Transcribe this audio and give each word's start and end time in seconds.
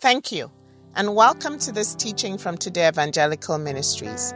Thank 0.00 0.32
you, 0.32 0.50
and 0.94 1.14
welcome 1.14 1.58
to 1.58 1.72
this 1.72 1.94
teaching 1.94 2.38
from 2.38 2.56
Today 2.56 2.88
Evangelical 2.88 3.58
Ministries. 3.58 4.32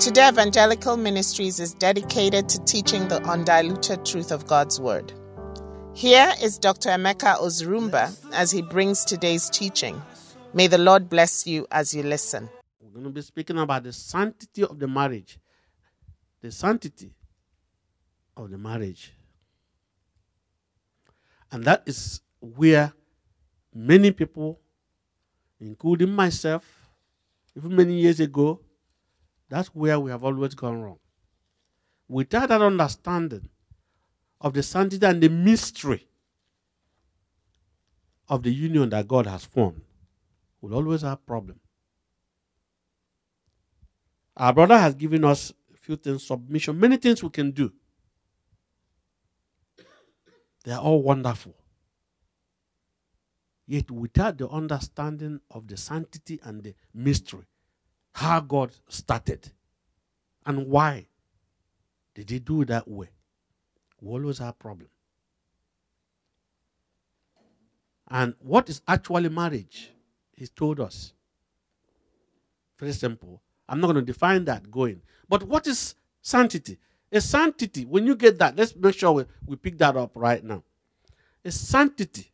Today 0.00 0.28
Evangelical 0.28 0.96
Ministries 0.96 1.60
is 1.60 1.74
dedicated 1.74 2.48
to 2.48 2.58
teaching 2.64 3.06
the 3.06 3.22
undiluted 3.22 4.04
truth 4.04 4.32
of 4.32 4.48
God's 4.48 4.80
Word. 4.80 5.12
Here 5.94 6.32
is 6.42 6.58
Dr. 6.58 6.88
Emeka 6.88 7.36
Ozurumba 7.36 8.12
as 8.32 8.50
he 8.50 8.62
brings 8.62 9.04
today's 9.04 9.48
teaching. 9.48 10.02
May 10.52 10.66
the 10.66 10.78
Lord 10.78 11.08
bless 11.08 11.46
you 11.46 11.68
as 11.70 11.94
you 11.94 12.02
listen. 12.02 12.48
We're 12.80 12.90
going 12.90 13.04
to 13.04 13.10
be 13.10 13.22
speaking 13.22 13.58
about 13.58 13.84
the 13.84 13.92
sanctity 13.92 14.64
of 14.64 14.76
the 14.80 14.88
marriage. 14.88 15.38
The 16.40 16.50
sanctity 16.50 17.12
of 18.36 18.50
the 18.50 18.58
marriage. 18.58 19.14
And 21.52 21.62
that 21.62 21.84
is 21.86 22.22
where 22.40 22.92
many 23.72 24.10
people, 24.10 24.58
including 25.60 26.12
myself, 26.12 26.88
even 27.56 27.74
many 27.74 28.00
years 28.00 28.20
ago, 28.20 28.60
that's 29.48 29.68
where 29.68 29.98
we 29.98 30.10
have 30.10 30.24
always 30.24 30.54
gone 30.54 30.82
wrong. 30.82 30.98
Without 32.08 32.48
that 32.48 32.62
understanding 32.62 33.48
of 34.40 34.52
the 34.52 34.62
sanctity 34.62 35.04
and 35.06 35.22
the 35.22 35.28
mystery 35.28 36.06
of 38.28 38.42
the 38.42 38.52
union 38.52 38.90
that 38.90 39.08
God 39.08 39.26
has 39.26 39.44
formed, 39.44 39.82
we'll 40.60 40.74
always 40.74 41.02
have 41.02 41.24
problem. 41.26 41.60
Our 44.36 44.52
brother 44.52 44.78
has 44.78 44.94
given 44.94 45.24
us 45.24 45.52
a 45.72 45.76
few 45.78 45.96
things, 45.96 46.26
submission, 46.26 46.78
many 46.78 46.98
things 46.98 47.22
we 47.22 47.30
can 47.30 47.52
do. 47.52 47.72
They 50.64 50.72
are 50.72 50.80
all 50.80 51.02
wonderful. 51.02 51.54
Yet, 53.66 53.90
without 53.90 54.38
the 54.38 54.48
understanding 54.48 55.40
of 55.50 55.66
the 55.66 55.76
sanctity 55.76 56.38
and 56.44 56.62
the 56.62 56.74
mystery, 56.94 57.46
how 58.12 58.40
God 58.40 58.72
started 58.88 59.50
and 60.44 60.68
why 60.68 61.06
did 62.14 62.30
He 62.30 62.38
do 62.38 62.62
it 62.62 62.68
that 62.68 62.86
way, 62.86 63.08
we 64.00 64.12
always 64.12 64.38
have 64.38 64.58
problem. 64.58 64.88
And 68.08 68.34
what 68.38 68.70
is 68.70 68.82
actually 68.86 69.28
marriage? 69.28 69.90
He 70.36 70.46
told 70.46 70.78
us. 70.78 71.12
Very 72.78 72.92
simple. 72.92 73.42
I'm 73.68 73.80
not 73.80 73.88
going 73.88 73.96
to 73.96 74.02
define 74.02 74.44
that 74.44 74.70
going. 74.70 75.02
But 75.28 75.42
what 75.42 75.66
is 75.66 75.96
sanctity? 76.22 76.78
A 77.10 77.20
sanctity, 77.20 77.84
when 77.84 78.06
you 78.06 78.14
get 78.14 78.38
that, 78.38 78.56
let's 78.56 78.76
make 78.76 78.94
sure 78.94 79.12
we, 79.12 79.24
we 79.44 79.56
pick 79.56 79.78
that 79.78 79.96
up 79.96 80.12
right 80.14 80.44
now. 80.44 80.62
A 81.44 81.50
sanctity 81.50 82.30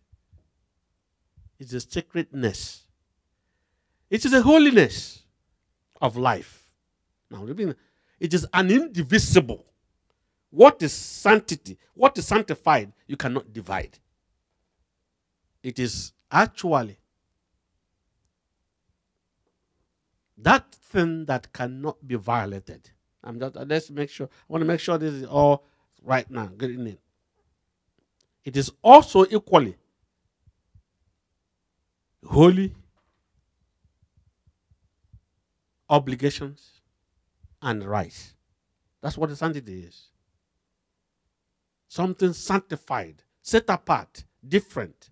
is 1.62 1.74
a 1.74 1.80
sacredness, 1.80 2.82
it 4.10 4.24
is 4.24 4.32
a 4.32 4.42
holiness 4.42 5.22
of 6.00 6.16
life. 6.16 6.70
Now, 7.30 7.46
it 7.46 8.34
is 8.34 8.46
an 8.52 8.70
indivisible. 8.70 9.64
What 10.50 10.82
is 10.82 10.92
sanctity? 10.92 11.78
What 11.94 12.18
is 12.18 12.26
sanctified? 12.26 12.92
You 13.06 13.16
cannot 13.16 13.52
divide. 13.52 13.98
It 15.62 15.78
is 15.78 16.12
actually 16.30 16.98
that 20.36 20.74
thing 20.74 21.24
that 21.26 21.52
cannot 21.52 22.06
be 22.06 22.16
violated. 22.16 22.90
I'm 23.24 23.38
just, 23.38 23.56
uh, 23.56 23.64
let's 23.66 23.90
make 23.90 24.10
sure. 24.10 24.26
I 24.26 24.44
want 24.48 24.62
to 24.62 24.66
make 24.66 24.80
sure 24.80 24.98
this 24.98 25.14
is 25.14 25.24
all 25.24 25.64
right 26.02 26.28
now. 26.30 26.46
Getting 26.46 26.86
in. 26.86 26.98
It 28.44 28.56
is 28.56 28.72
also 28.82 29.24
equally 29.30 29.76
holy 32.24 32.74
obligations 35.88 36.80
and 37.60 37.84
rights. 37.84 38.34
That's 39.02 39.18
what 39.18 39.30
the 39.30 39.36
sanctity 39.36 39.80
is. 39.80 40.08
Something 41.88 42.32
sanctified, 42.32 43.22
set 43.42 43.68
apart, 43.68 44.24
different, 44.46 45.10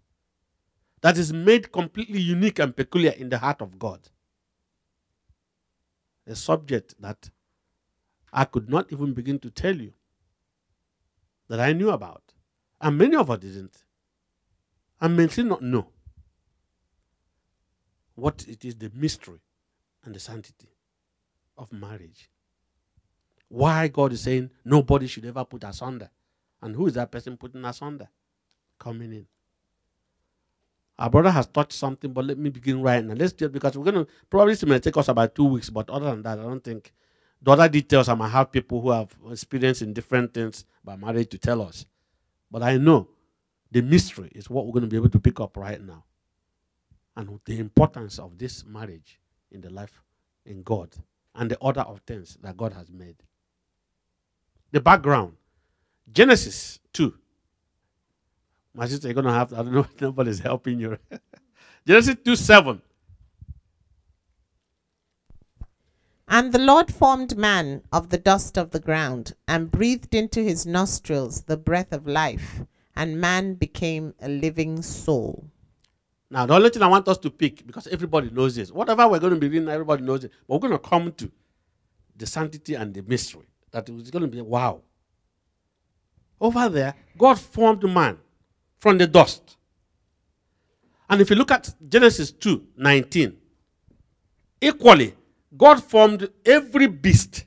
that 1.02 1.18
is 1.18 1.32
made 1.32 1.72
completely 1.72 2.20
unique 2.20 2.58
and 2.58 2.74
peculiar 2.74 3.12
in 3.12 3.28
the 3.28 3.38
heart 3.38 3.60
of 3.60 3.78
God. 3.78 4.08
A 6.26 6.34
subject 6.34 6.94
that 7.00 7.30
I 8.32 8.44
could 8.44 8.70
not 8.70 8.92
even 8.92 9.12
begin 9.12 9.38
to 9.40 9.50
tell 9.50 9.76
you 9.76 9.92
that 11.48 11.58
I 11.58 11.72
knew 11.72 11.90
about. 11.90 12.22
And 12.80 12.96
many 12.96 13.16
of 13.16 13.30
us 13.30 13.40
didn't. 13.40 13.84
And 15.00 15.30
still 15.30 15.46
not 15.46 15.62
know 15.62 15.88
what 18.14 18.44
it 18.48 18.64
is 18.64 18.74
the 18.76 18.90
mystery 18.94 19.40
and 20.04 20.14
the 20.14 20.20
sanctity 20.20 20.68
of 21.56 21.72
marriage. 21.72 22.30
Why 23.48 23.88
God 23.88 24.12
is 24.12 24.22
saying 24.22 24.50
nobody 24.64 25.06
should 25.06 25.24
ever 25.24 25.44
put 25.44 25.64
asunder. 25.64 26.10
And 26.62 26.74
who 26.74 26.86
is 26.86 26.94
that 26.94 27.10
person 27.10 27.36
putting 27.36 27.64
asunder? 27.64 28.08
Coming 28.78 29.12
in. 29.12 29.26
Our 30.98 31.08
brother 31.08 31.30
has 31.30 31.46
touched 31.46 31.72
something, 31.72 32.12
but 32.12 32.26
let 32.26 32.36
me 32.38 32.50
begin 32.50 32.82
right 32.82 33.02
now. 33.02 33.14
Let's 33.14 33.32
do 33.32 33.46
it 33.46 33.52
because 33.52 33.76
we're 33.76 33.90
going 33.90 34.04
to 34.04 34.12
probably 34.28 34.52
it 34.52 34.66
may 34.66 34.78
take 34.78 34.96
us 34.98 35.08
about 35.08 35.34
two 35.34 35.46
weeks, 35.46 35.70
but 35.70 35.88
other 35.88 36.10
than 36.10 36.22
that, 36.22 36.38
I 36.38 36.42
don't 36.42 36.62
think 36.62 36.92
the 37.40 37.52
other 37.52 37.68
details 37.68 38.08
I 38.08 38.14
might 38.14 38.28
have 38.28 38.52
people 38.52 38.82
who 38.82 38.90
have 38.90 39.08
experience 39.30 39.80
in 39.80 39.94
different 39.94 40.34
things 40.34 40.66
about 40.84 41.00
marriage 41.00 41.30
to 41.30 41.38
tell 41.38 41.62
us. 41.62 41.86
But 42.50 42.62
I 42.62 42.76
know 42.76 43.08
the 43.70 43.80
mystery 43.80 44.30
is 44.34 44.50
what 44.50 44.66
we're 44.66 44.72
going 44.72 44.82
to 44.82 44.88
be 44.88 44.96
able 44.96 45.08
to 45.08 45.18
pick 45.20 45.40
up 45.40 45.56
right 45.56 45.80
now. 45.80 46.04
And 47.16 47.40
the 47.44 47.58
importance 47.58 48.18
of 48.18 48.38
this 48.38 48.64
marriage 48.64 49.20
in 49.50 49.60
the 49.60 49.70
life 49.70 50.02
in 50.46 50.62
God 50.62 50.94
and 51.34 51.50
the 51.50 51.58
order 51.58 51.80
of 51.80 52.00
things 52.06 52.38
that 52.42 52.56
God 52.56 52.72
has 52.72 52.90
made. 52.90 53.16
The 54.72 54.80
background 54.80 55.36
Genesis 56.12 56.78
2 56.92 57.14
my 58.74 58.86
sister, 58.86 59.08
you're 59.08 59.14
going 59.14 59.26
to 59.26 59.32
have, 59.32 59.52
I 59.52 59.56
don't 59.56 59.72
know 59.72 59.86
nobody's 60.00 60.40
helping 60.40 60.78
you. 60.80 60.96
Genesis 61.86 62.16
2 62.24 62.36
7. 62.36 62.82
And 66.28 66.52
the 66.52 66.60
Lord 66.60 66.94
formed 66.94 67.36
man 67.36 67.82
of 67.92 68.10
the 68.10 68.18
dust 68.18 68.56
of 68.56 68.70
the 68.70 68.78
ground 68.78 69.34
and 69.48 69.70
breathed 69.70 70.14
into 70.14 70.40
his 70.40 70.64
nostrils 70.64 71.42
the 71.42 71.56
breath 71.56 71.92
of 71.92 72.06
life, 72.06 72.62
and 72.94 73.20
man 73.20 73.54
became 73.54 74.14
a 74.20 74.28
living 74.28 74.82
soul. 74.82 75.50
Now, 76.30 76.46
the 76.46 76.54
only 76.54 76.70
thing 76.70 76.82
I 76.82 76.86
want 76.86 77.08
us 77.08 77.18
to 77.18 77.30
pick, 77.30 77.66
because 77.66 77.88
everybody 77.88 78.30
knows 78.30 78.54
this, 78.54 78.70
whatever 78.70 79.08
we're 79.08 79.18
going 79.18 79.34
to 79.34 79.40
be 79.40 79.48
reading, 79.48 79.68
everybody 79.68 80.04
knows 80.04 80.22
it, 80.22 80.30
but 80.46 80.54
we're 80.54 80.68
going 80.68 80.80
to 80.80 80.88
come 80.88 81.12
to 81.12 81.30
the 82.16 82.26
sanctity 82.26 82.74
and 82.74 82.94
the 82.94 83.02
mystery. 83.02 83.46
That 83.72 83.88
is 83.88 84.10
going 84.10 84.22
to 84.22 84.28
be 84.28 84.40
wow. 84.40 84.82
Over 86.40 86.68
there, 86.68 86.94
God 87.18 87.38
formed 87.38 87.82
man 87.82 88.18
from 88.78 88.98
the 88.98 89.06
dust. 89.06 89.56
And 91.08 91.20
if 91.20 91.30
you 91.30 91.36
look 91.36 91.50
at 91.50 91.74
Genesis 91.88 92.30
2 92.30 92.68
19, 92.76 93.36
equally, 94.60 95.14
God 95.56 95.82
formed 95.82 96.28
every 96.46 96.86
beast 96.86 97.44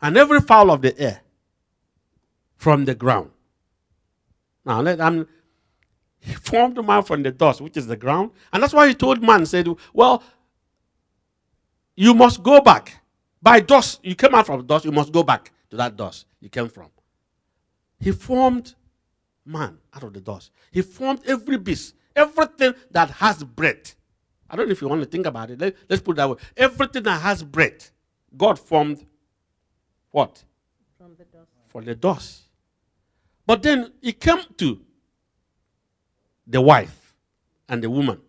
and 0.00 0.16
every 0.16 0.40
fowl 0.40 0.70
of 0.70 0.82
the 0.82 0.98
air 0.98 1.20
from 2.56 2.84
the 2.84 2.94
ground. 2.94 3.30
Now, 4.64 4.80
let 4.80 5.00
I'm 5.00 5.26
he 6.20 6.34
formed 6.34 6.84
man 6.84 7.02
from 7.02 7.22
the 7.22 7.30
dust, 7.30 7.60
which 7.60 7.76
is 7.76 7.86
the 7.86 7.96
ground, 7.96 8.30
and 8.52 8.62
that's 8.62 8.72
why 8.72 8.88
he 8.88 8.94
told 8.94 9.22
man, 9.22 9.46
said, 9.46 9.68
Well, 9.92 10.22
you 11.94 12.14
must 12.14 12.42
go 12.42 12.60
back. 12.60 13.00
By 13.40 13.60
dust, 13.60 14.00
you 14.02 14.14
came 14.14 14.34
out 14.34 14.46
from 14.46 14.66
dust, 14.66 14.84
you 14.84 14.92
must 14.92 15.12
go 15.12 15.22
back 15.22 15.52
to 15.70 15.76
that 15.76 15.96
dust 15.96 16.26
you 16.40 16.48
came 16.48 16.68
from. 16.68 16.88
He 18.00 18.12
formed 18.12 18.74
man 19.44 19.78
out 19.94 20.04
of 20.04 20.12
the 20.12 20.20
dust. 20.20 20.50
He 20.70 20.82
formed 20.82 21.20
every 21.26 21.58
beast, 21.58 21.94
everything 22.14 22.74
that 22.90 23.10
has 23.10 23.42
breath. 23.42 23.96
I 24.48 24.56
don't 24.56 24.66
know 24.66 24.72
if 24.72 24.80
you 24.80 24.88
want 24.88 25.02
to 25.02 25.08
think 25.08 25.26
about 25.26 25.50
it. 25.50 25.60
Let, 25.60 25.74
us 25.90 26.00
put 26.00 26.12
it 26.12 26.16
that 26.16 26.30
way. 26.30 26.36
Everything 26.56 27.02
that 27.02 27.20
has 27.20 27.42
breath, 27.42 27.90
God 28.36 28.58
formed 28.58 29.04
what? 30.10 30.42
From 30.96 31.14
the 31.16 31.24
dust. 31.24 31.48
For 31.68 31.82
the 31.82 31.94
dust. 31.94 32.42
But 33.46 33.62
then 33.62 33.92
he 34.00 34.12
came 34.12 34.40
to 34.58 34.80
the 36.48 36.60
wife 36.60 37.14
and 37.68 37.82
the 37.82 37.90
woman. 37.90 38.20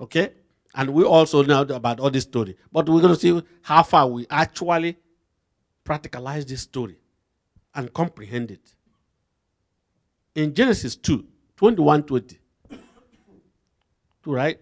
Okay? 0.00 0.32
And 0.74 0.90
we 0.90 1.04
also 1.04 1.42
know 1.42 1.62
about 1.62 2.00
all 2.00 2.10
this 2.10 2.24
story. 2.24 2.56
But 2.72 2.88
we're 2.88 3.00
going 3.00 3.14
to 3.14 3.20
see 3.20 3.42
how 3.62 3.82
far 3.82 4.08
we 4.08 4.26
actually 4.30 4.96
practicalize 5.84 6.46
this 6.46 6.62
story 6.62 6.98
and 7.74 7.92
comprehend 7.92 8.50
it 8.50 8.74
in 10.34 10.54
Genesis 10.54 10.96
2 10.96 11.24
21 11.56 12.02
20. 12.02 12.38
Two, 14.22 14.32
right? 14.32 14.60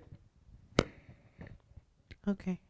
Okay. 2.26 2.60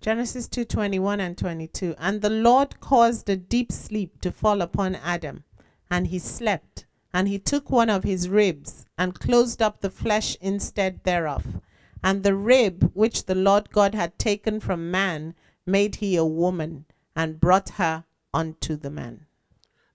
Genesis 0.00 0.48
2 0.48 0.64
21 0.64 1.20
and 1.20 1.38
22. 1.38 1.94
And 1.98 2.22
the 2.22 2.30
Lord 2.30 2.80
caused 2.80 3.28
a 3.28 3.36
deep 3.36 3.72
sleep 3.72 4.20
to 4.20 4.30
fall 4.32 4.60
upon 4.62 4.94
Adam, 4.96 5.44
and 5.90 6.06
he 6.08 6.18
slept. 6.18 6.85
And 7.12 7.28
he 7.28 7.38
took 7.38 7.70
one 7.70 7.90
of 7.90 8.04
his 8.04 8.28
ribs, 8.28 8.86
and 8.98 9.18
closed 9.18 9.62
up 9.62 9.80
the 9.80 9.90
flesh 9.90 10.36
instead 10.40 11.04
thereof. 11.04 11.60
And 12.02 12.22
the 12.22 12.34
rib 12.34 12.90
which 12.94 13.26
the 13.26 13.34
Lord 13.34 13.70
God 13.70 13.94
had 13.94 14.18
taken 14.18 14.60
from 14.60 14.90
man 14.90 15.34
made 15.64 15.96
he 15.96 16.16
a 16.16 16.24
woman, 16.24 16.84
and 17.14 17.40
brought 17.40 17.70
her 17.70 18.04
unto 18.34 18.76
the 18.76 18.90
man. 18.90 19.26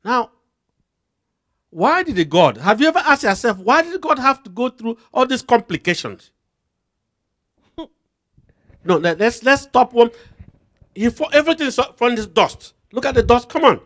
Now, 0.04 0.32
why 1.70 2.04
did 2.04 2.30
God, 2.30 2.58
have 2.58 2.82
you 2.82 2.88
ever 2.88 3.00
asked 3.00 3.24
yourself, 3.24 3.58
why 3.58 3.82
did 3.82 4.00
God 4.02 4.20
have 4.20 4.44
to 4.44 4.50
go 4.50 4.70
through 4.70 4.98
all 5.14 5.26
these 5.26 5.42
complications? 5.42 6.32
no, 7.78 8.98
let- 8.98 9.20
let's 9.20 9.42
let's 9.44 9.64
stop 9.64 9.94
one. 9.94 10.12
He 10.94 11.10
for 11.10 11.30
everything 11.32 11.72
from 11.96 12.16
this 12.16 12.26
dust. 12.28 12.74
Look 12.92 13.06
at 13.06 13.16
the 13.16 13.24
dust. 13.24 13.48
Come 13.48 13.64
on. 13.64 13.80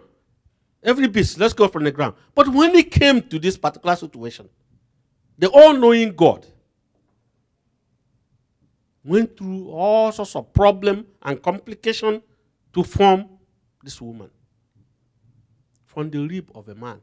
Every 0.85 1.07
beast, 1.07 1.39
let's 1.39 1.53
go 1.53 1.67
from 1.67 1.83
the 1.83 1.91
ground. 1.91 2.13
But 2.35 2.47
when 2.47 2.75
it 2.75 2.91
came 2.91 3.21
to 3.23 3.39
this 3.39 3.57
particular 3.57 3.95
situation, 3.95 4.47
the 5.37 5.49
all-knowing 5.49 6.15
God 6.15 6.45
went 9.03 9.35
through 9.35 9.69
all 9.71 10.11
sorts 10.11 10.35
of 10.35 10.53
problem 10.53 11.07
and 11.23 11.41
complication 11.41 12.21
to 12.73 12.83
form 12.83 13.25
this 13.83 13.99
woman 13.99 14.29
from 15.85 16.11
the 16.11 16.19
rib 16.19 16.51
of 16.53 16.69
a 16.69 16.75
man. 16.75 17.01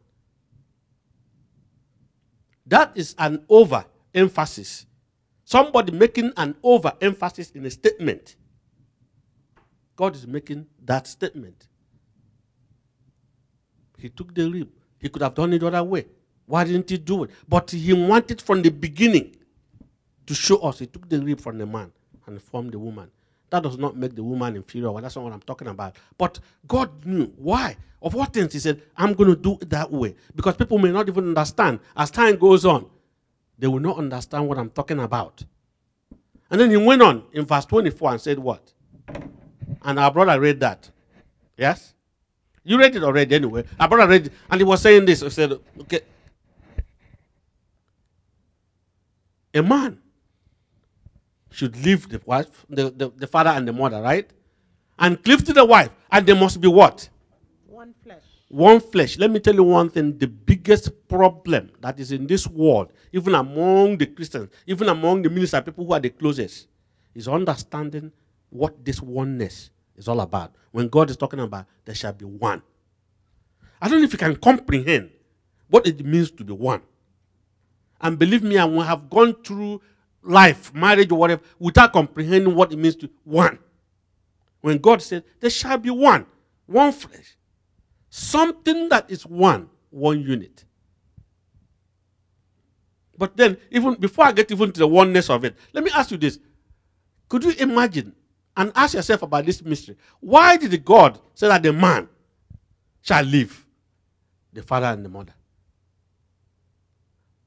That 2.64 2.92
is 2.94 3.16
an 3.18 3.44
over 3.48 3.84
emphasis. 4.14 4.86
Somebody 5.44 5.90
making 5.90 6.32
an 6.36 6.54
over 6.62 6.92
emphasis 7.00 7.50
in 7.50 7.66
a 7.66 7.70
statement. 7.70 8.36
God 9.96 10.14
is 10.14 10.24
making 10.24 10.66
that 10.84 11.08
statement. 11.08 11.66
He 14.02 14.08
took 14.08 14.34
the 14.34 14.50
rib. 14.50 14.68
He 14.98 15.08
could 15.08 15.22
have 15.22 15.34
done 15.34 15.52
it 15.52 15.60
the 15.60 15.68
other 15.68 15.84
way. 15.84 16.06
Why 16.46 16.64
didn't 16.64 16.90
he 16.90 16.98
do 16.98 17.22
it? 17.24 17.30
But 17.48 17.70
he 17.70 17.92
wanted 17.92 18.42
from 18.42 18.60
the 18.60 18.70
beginning 18.70 19.36
to 20.26 20.34
show 20.34 20.56
us. 20.58 20.80
He 20.80 20.86
took 20.86 21.08
the 21.08 21.20
rib 21.20 21.40
from 21.40 21.56
the 21.56 21.66
man 21.66 21.92
and 22.26 22.42
formed 22.42 22.72
the 22.72 22.80
woman. 22.80 23.08
That 23.50 23.62
does 23.62 23.78
not 23.78 23.96
make 23.96 24.16
the 24.16 24.24
woman 24.24 24.56
inferior. 24.56 24.90
Well, 24.90 25.02
that's 25.02 25.14
not 25.14 25.22
what 25.24 25.32
I'm 25.32 25.40
talking 25.42 25.68
about. 25.68 25.96
But 26.18 26.40
God 26.66 27.06
knew 27.06 27.26
why. 27.36 27.76
Of 28.00 28.14
what 28.14 28.32
things 28.32 28.52
He 28.52 28.58
said, 28.58 28.82
I'm 28.96 29.12
going 29.14 29.30
to 29.30 29.36
do 29.36 29.56
it 29.60 29.70
that 29.70 29.92
way. 29.92 30.16
Because 30.34 30.56
people 30.56 30.78
may 30.78 30.90
not 30.90 31.08
even 31.08 31.28
understand. 31.28 31.78
As 31.96 32.10
time 32.10 32.36
goes 32.36 32.64
on, 32.64 32.90
they 33.56 33.68
will 33.68 33.78
not 33.78 33.98
understand 33.98 34.48
what 34.48 34.58
I'm 34.58 34.70
talking 34.70 34.98
about. 34.98 35.44
And 36.50 36.60
then 36.60 36.70
he 36.70 36.76
went 36.76 37.02
on 37.02 37.22
in 37.32 37.44
verse 37.44 37.64
24 37.66 38.10
and 38.10 38.20
said, 38.20 38.38
What? 38.40 38.72
And 39.82 40.00
our 40.00 40.10
brother 40.10 40.40
read 40.40 40.58
that. 40.60 40.90
Yes? 41.56 41.94
You 42.64 42.78
read 42.78 42.94
it 42.94 43.02
already 43.02 43.34
anyway. 43.34 43.64
Our 43.78 43.88
brother 43.88 44.10
read 44.10 44.26
it, 44.26 44.32
and 44.50 44.60
he 44.60 44.64
was 44.64 44.80
saying 44.80 45.04
this. 45.04 45.20
He 45.20 45.30
said, 45.30 45.52
Okay. 45.80 46.00
A 49.54 49.62
man 49.62 49.98
should 51.50 51.76
leave 51.84 52.08
the 52.08 52.20
wife, 52.24 52.64
the, 52.70 52.90
the, 52.90 53.10
the 53.10 53.26
father 53.26 53.50
and 53.50 53.68
the 53.68 53.72
mother, 53.72 54.00
right? 54.00 54.30
And 54.98 55.22
cleave 55.22 55.44
to 55.44 55.52
the 55.52 55.64
wife. 55.64 55.90
And 56.10 56.26
they 56.26 56.32
must 56.32 56.60
be 56.60 56.68
what? 56.68 57.08
One 57.66 57.94
flesh. 58.02 58.22
One 58.48 58.80
flesh. 58.80 59.18
Let 59.18 59.30
me 59.30 59.40
tell 59.40 59.54
you 59.54 59.64
one 59.64 59.90
thing 59.90 60.16
the 60.16 60.28
biggest 60.28 60.90
problem 61.08 61.70
that 61.80 62.00
is 62.00 62.12
in 62.12 62.26
this 62.26 62.46
world, 62.46 62.92
even 63.12 63.34
among 63.34 63.98
the 63.98 64.06
Christians, 64.06 64.50
even 64.66 64.88
among 64.88 65.22
the 65.22 65.30
minister 65.30 65.60
people 65.60 65.84
who 65.84 65.92
are 65.92 66.00
the 66.00 66.10
closest, 66.10 66.68
is 67.14 67.28
understanding 67.28 68.12
what 68.48 68.82
this 68.84 69.02
oneness 69.02 69.70
is 69.96 70.08
all 70.08 70.20
about. 70.20 70.54
When 70.70 70.88
God 70.88 71.10
is 71.10 71.16
talking 71.16 71.40
about 71.40 71.66
there 71.84 71.94
shall 71.94 72.12
be 72.12 72.24
one. 72.24 72.62
I 73.80 73.88
don't 73.88 73.98
know 73.98 74.04
if 74.04 74.12
you 74.12 74.18
can 74.18 74.36
comprehend 74.36 75.10
what 75.68 75.86
it 75.86 76.04
means 76.04 76.30
to 76.32 76.44
be 76.44 76.52
one. 76.52 76.82
And 78.00 78.18
believe 78.18 78.42
me, 78.42 78.58
I 78.58 78.66
have 78.84 79.08
gone 79.10 79.34
through 79.42 79.80
life, 80.22 80.74
marriage, 80.74 81.10
or 81.10 81.18
whatever, 81.18 81.42
without 81.58 81.92
comprehending 81.92 82.54
what 82.54 82.72
it 82.72 82.76
means 82.78 82.96
to 82.96 83.10
one. 83.24 83.58
When 84.60 84.78
God 84.78 85.02
said, 85.02 85.24
There 85.40 85.50
shall 85.50 85.78
be 85.78 85.90
one, 85.90 86.26
one 86.66 86.92
flesh. 86.92 87.36
Something 88.10 88.88
that 88.88 89.10
is 89.10 89.26
one, 89.26 89.68
one 89.90 90.20
unit. 90.20 90.64
But 93.18 93.36
then, 93.36 93.56
even 93.70 93.94
before 93.94 94.24
I 94.26 94.32
get 94.32 94.50
even 94.50 94.72
to 94.72 94.80
the 94.80 94.86
oneness 94.86 95.30
of 95.30 95.44
it, 95.44 95.56
let 95.72 95.84
me 95.84 95.90
ask 95.94 96.10
you 96.10 96.16
this. 96.16 96.38
Could 97.28 97.44
you 97.44 97.52
imagine 97.52 98.14
and 98.56 98.72
ask 98.74 98.94
yourself 98.94 99.22
about 99.22 99.46
this 99.46 99.62
mystery? 99.62 99.96
Why 100.20 100.56
did 100.56 100.84
God 100.84 101.18
say 101.34 101.48
that 101.48 101.62
the 101.62 101.72
man 101.72 102.08
shall 103.00 103.24
leave 103.24 103.64
the 104.52 104.62
father 104.62 104.86
and 104.86 105.04
the 105.04 105.08
mother? 105.08 105.34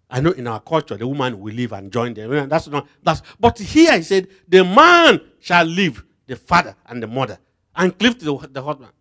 I 0.10 0.22
know 0.22 0.32
in 0.32 0.48
our 0.48 0.60
culture 0.60 0.98
the 0.98 1.08
woman 1.08 1.40
will 1.40 1.54
leave 1.54 1.74
and 1.74 1.92
join 1.92 2.14
them. 2.14 2.48
That's 2.48 2.68
not 2.68 2.88
that's 3.04 3.22
but 3.40 3.58
here 3.60 3.96
he 3.98 4.04
said 4.04 4.28
the 4.48 4.64
man 4.64 5.20
shall 5.40 5.66
leave 5.66 6.04
the 6.28 6.36
father 6.36 6.76
and 6.86 7.02
the 7.02 7.08
mother 7.08 7.40
and 7.76 7.98
cleave 7.98 8.18
to 8.20 8.26
the, 8.26 8.48
the 8.52 8.64
husband, 8.64 8.92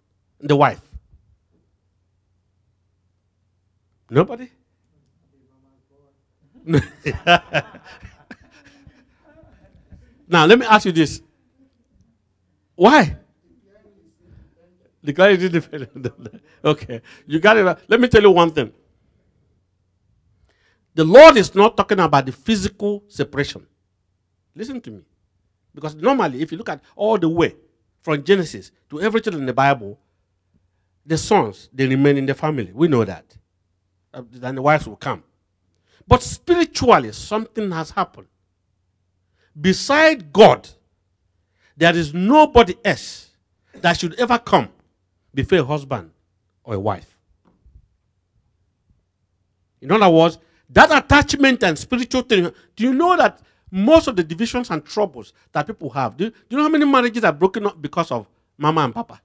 the 0.40 0.56
wife. 0.56 0.80
Nobody? 4.10 4.48
now 10.26 10.46
let 10.46 10.58
me 10.58 10.64
ask 10.66 10.86
you 10.86 10.92
this. 10.92 11.20
Why? 12.76 13.16
The 15.02 15.12
guy 15.12 15.36
didn't. 15.36 16.42
okay, 16.64 17.02
you 17.26 17.38
got 17.40 17.56
it. 17.58 17.78
Let 17.88 18.00
me 18.00 18.08
tell 18.08 18.22
you 18.22 18.30
one 18.30 18.50
thing. 18.50 18.72
The 20.94 21.04
Lord 21.04 21.36
is 21.36 21.54
not 21.54 21.76
talking 21.76 22.00
about 22.00 22.26
the 22.26 22.32
physical 22.32 23.04
separation. 23.08 23.66
Listen 24.54 24.80
to 24.80 24.90
me. 24.90 25.02
Because 25.74 25.94
normally, 25.96 26.40
if 26.40 26.52
you 26.52 26.58
look 26.58 26.68
at 26.68 26.80
all 26.94 27.18
the 27.18 27.28
way 27.28 27.56
from 28.00 28.22
Genesis 28.22 28.70
to 28.90 29.00
everything 29.00 29.34
in 29.34 29.44
the 29.46 29.52
Bible, 29.52 29.98
the 31.04 31.18
sons, 31.18 31.68
they 31.72 31.86
remain 31.86 32.16
in 32.16 32.26
the 32.26 32.34
family. 32.34 32.70
We 32.72 32.88
know 32.88 33.04
that. 33.04 33.36
Uh, 34.12 34.22
Then 34.30 34.54
the 34.54 34.62
wives 34.62 34.86
will 34.86 34.96
come. 34.96 35.24
But 36.06 36.22
spiritually, 36.22 37.12
something 37.12 37.70
has 37.72 37.90
happened. 37.90 38.28
Beside 39.60 40.32
God, 40.32 40.68
there 41.76 41.94
is 41.96 42.14
nobody 42.14 42.74
else 42.84 43.30
that 43.74 43.98
should 43.98 44.14
ever 44.20 44.38
come 44.38 44.68
before 45.34 45.58
a 45.58 45.64
husband 45.64 46.10
or 46.62 46.74
a 46.74 46.80
wife. 46.80 47.18
In 49.80 49.90
other 49.92 50.08
words, 50.08 50.38
that 50.70 50.90
attachment 50.90 51.62
and 51.62 51.78
spiritual 51.78 52.22
thing. 52.22 52.50
Do 52.74 52.84
you 52.84 52.94
know 52.94 53.16
that 53.16 53.40
most 53.70 54.06
of 54.06 54.16
the 54.16 54.24
divisions 54.24 54.70
and 54.70 54.84
troubles 54.84 55.32
that 55.52 55.66
people 55.66 55.90
have, 55.90 56.16
do, 56.16 56.30
do 56.30 56.36
you 56.48 56.56
know 56.56 56.62
how 56.62 56.68
many 56.68 56.84
marriages 56.84 57.24
are 57.24 57.32
broken 57.32 57.66
up 57.66 57.80
because 57.80 58.10
of 58.10 58.26
mama 58.56 58.82
and 58.82 58.94
papa? 58.94 59.20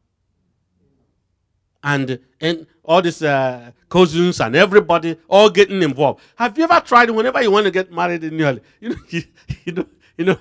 And, 1.82 2.20
and 2.42 2.68
all 2.84 3.02
these 3.02 3.24
uh, 3.24 3.72
cousins 3.88 4.42
and 4.42 4.56
everybody 4.56 5.18
all 5.30 5.50
getting 5.50 5.82
involved. 5.82 6.22
Have 6.36 6.58
you 6.58 6.66
ever 6.66 6.82
tried 6.82 7.10
whenever 7.10 7.42
you 7.42 7.52
want 7.52 7.66
to 7.66 7.72
get 7.72 7.92
married 7.92 8.24
in 8.24 8.38
your, 8.38 8.60
you 8.82 8.90
know, 8.90 8.96
you, 9.08 9.24
you 9.66 9.72
know, 9.72 9.86
you 10.18 10.26
know, 10.26 10.38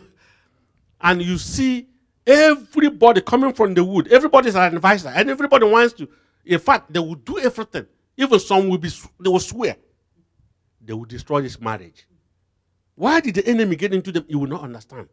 and 1.01 1.23
you 1.23 1.39
see 1.39 1.88
everybody 2.29 3.23
coming 3.23 3.53
from 3.55 3.75
the 3.75 3.85
wood, 3.85 4.13
everybody's 4.13 4.55
an 4.55 4.77
advisor, 4.77 5.09
and 5.09 5.31
everybody 5.31 5.67
wants 5.67 5.95
to. 5.95 6.09
In 6.45 6.59
fact, 6.61 6.93
they 6.93 7.01
will 7.01 7.17
do 7.17 7.39
everything. 7.41 7.87
Even 8.17 8.39
some 8.39 8.69
will 8.69 8.79
be, 8.79 8.91
they 9.21 9.31
will 9.31 9.41
swear 9.41 9.77
they 10.89 10.95
will 10.95 11.05
destroy 11.05 11.43
this 11.43 11.61
marriage. 11.61 12.09
Why 12.95 13.21
did 13.21 13.35
the 13.37 13.47
enemy 13.47 13.77
get 13.77 13.93
into 13.95 14.11
them? 14.11 14.25
You 14.27 14.39
will 14.39 14.49
not 14.49 14.63
understand. 14.63 15.09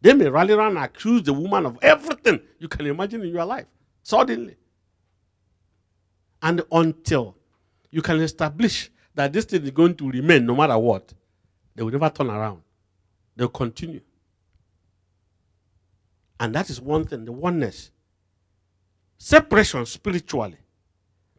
They 0.00 0.12
may 0.12 0.28
rally 0.28 0.52
around 0.52 0.76
and 0.76 0.84
accuse 0.84 1.22
the 1.22 1.32
woman 1.32 1.66
of 1.66 1.78
everything 1.82 2.40
you 2.58 2.68
can 2.68 2.86
imagine 2.86 3.22
in 3.22 3.30
your 3.30 3.46
life 3.46 3.66
suddenly. 4.02 4.56
And 6.42 6.62
until 6.70 7.36
you 7.90 8.02
can 8.02 8.20
establish 8.20 8.90
that 9.14 9.32
this 9.32 9.46
thing 9.46 9.64
is 9.64 9.70
going 9.70 9.96
to 9.96 10.10
remain 10.10 10.46
no 10.46 10.54
matter 10.54 10.78
what, 10.78 11.12
they 11.74 11.82
will 11.82 11.90
never 11.90 12.10
turn 12.10 12.30
around. 12.30 12.62
They'll 13.34 13.48
continue. 13.48 14.02
And 16.40 16.54
that 16.54 16.70
is 16.70 16.80
one 16.80 17.04
thing 17.04 17.24
the 17.24 17.32
oneness. 17.32 17.90
Separation 19.18 19.84
spiritually. 19.86 20.58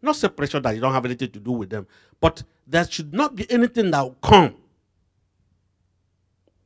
Not 0.01 0.15
separation 0.15 0.61
that 0.63 0.75
you 0.75 0.81
don't 0.81 0.93
have 0.93 1.05
anything 1.05 1.31
to 1.31 1.39
do 1.39 1.51
with 1.51 1.69
them, 1.69 1.87
but 2.19 2.43
there 2.65 2.85
should 2.85 3.13
not 3.13 3.35
be 3.35 3.49
anything 3.51 3.91
that 3.91 4.01
will 4.01 4.17
come 4.21 4.55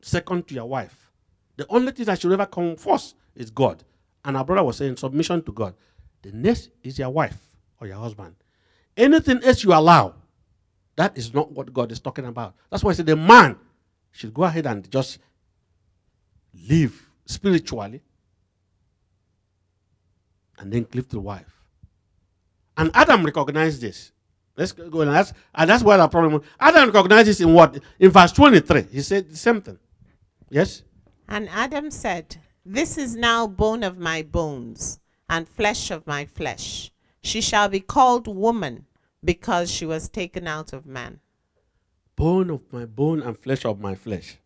second 0.02 0.48
to 0.48 0.56
your 0.56 0.66
wife. 0.66 1.12
The 1.56 1.66
only 1.70 1.92
thing 1.92 2.06
that 2.06 2.22
should 2.22 2.32
ever 2.32 2.46
come 2.46 2.76
first 2.76 3.16
is 3.36 3.50
God. 3.50 3.84
And 4.26 4.38
our 4.38 4.46
brother 4.46 4.64
was 4.64 4.78
saying 4.78 4.98
submission 4.98 5.44
to 5.44 5.52
God. 5.52 5.76
The 6.22 6.32
next 6.32 6.70
is 6.84 7.00
your 7.00 7.10
wife 7.10 7.38
or 7.80 7.88
your 7.88 7.98
husband. 7.98 8.36
Anything 8.96 9.44
else 9.44 9.64
you 9.64 9.74
allow, 9.74 10.16
that 10.96 11.18
is 11.18 11.34
not 11.34 11.52
what 11.52 11.74
God 11.74 11.92
is 11.92 12.00
talking 12.00 12.26
about. 12.26 12.56
That's 12.70 12.84
why 12.84 12.92
I 12.92 12.94
said 12.94 13.08
the 13.08 13.16
man 13.16 13.58
should 14.12 14.34
go 14.34 14.44
ahead 14.44 14.68
and 14.68 14.90
just 14.92 15.20
live 16.70 17.10
spiritually 17.26 18.02
and 20.64 20.72
then 20.72 20.86
cleave 20.86 21.08
to 21.10 21.18
the 21.18 21.22
wife. 21.22 21.62
And 22.78 22.90
Adam 22.94 23.24
recognized 23.24 23.82
this. 23.82 24.12
Let's 24.56 24.72
go 24.72 25.02
and 25.02 25.12
that's 25.12 25.34
and 25.54 25.70
that's 25.70 25.84
where 25.84 25.98
the 25.98 26.08
problem. 26.08 26.42
Adam 26.60 26.90
recognizes 26.90 27.42
in 27.42 27.54
what 27.54 27.80
in 28.00 28.12
verse 28.12 28.32
twenty-three. 28.32 28.84
He 28.92 29.02
said 29.02 29.30
the 29.30 29.36
same 29.36 29.62
thing. 29.62 29.78
Yes. 30.50 30.84
And 31.28 31.50
Adam 31.50 31.92
said, 31.92 32.38
This 32.66 32.98
is 32.98 33.16
now 33.16 33.48
bone 33.48 33.84
of 33.84 33.98
my 33.98 34.22
bones 34.22 35.00
and 35.30 35.48
flesh 35.48 35.92
of 35.92 36.06
my 36.08 36.26
flesh. 36.26 36.92
She 37.22 37.42
shall 37.42 37.68
be 37.68 37.80
called 37.80 38.28
woman 38.28 38.86
because 39.24 39.72
she 39.72 39.86
was 39.86 40.10
taken 40.10 40.48
out 40.48 40.72
of 40.72 40.86
man. 40.86 41.20
Bone 42.16 42.50
of 42.52 42.62
my 42.72 42.86
bone 42.86 43.22
and 43.22 43.38
flesh 43.38 43.66
of 43.66 43.80
my 43.80 43.96
flesh. 43.96 44.38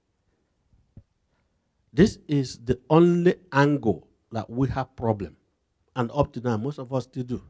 This 1.91 2.19
is 2.27 2.59
the 2.59 2.79
only 2.89 3.35
angle 3.51 4.07
that 4.31 4.49
we 4.49 4.69
have 4.69 4.95
problem, 4.95 5.35
and 5.97 6.11
up 6.13 6.31
to 6.31 6.39
now 6.39 6.55
most 6.55 6.77
of 6.77 6.93
us 6.93 7.05
still 7.05 7.23
do. 7.23 7.41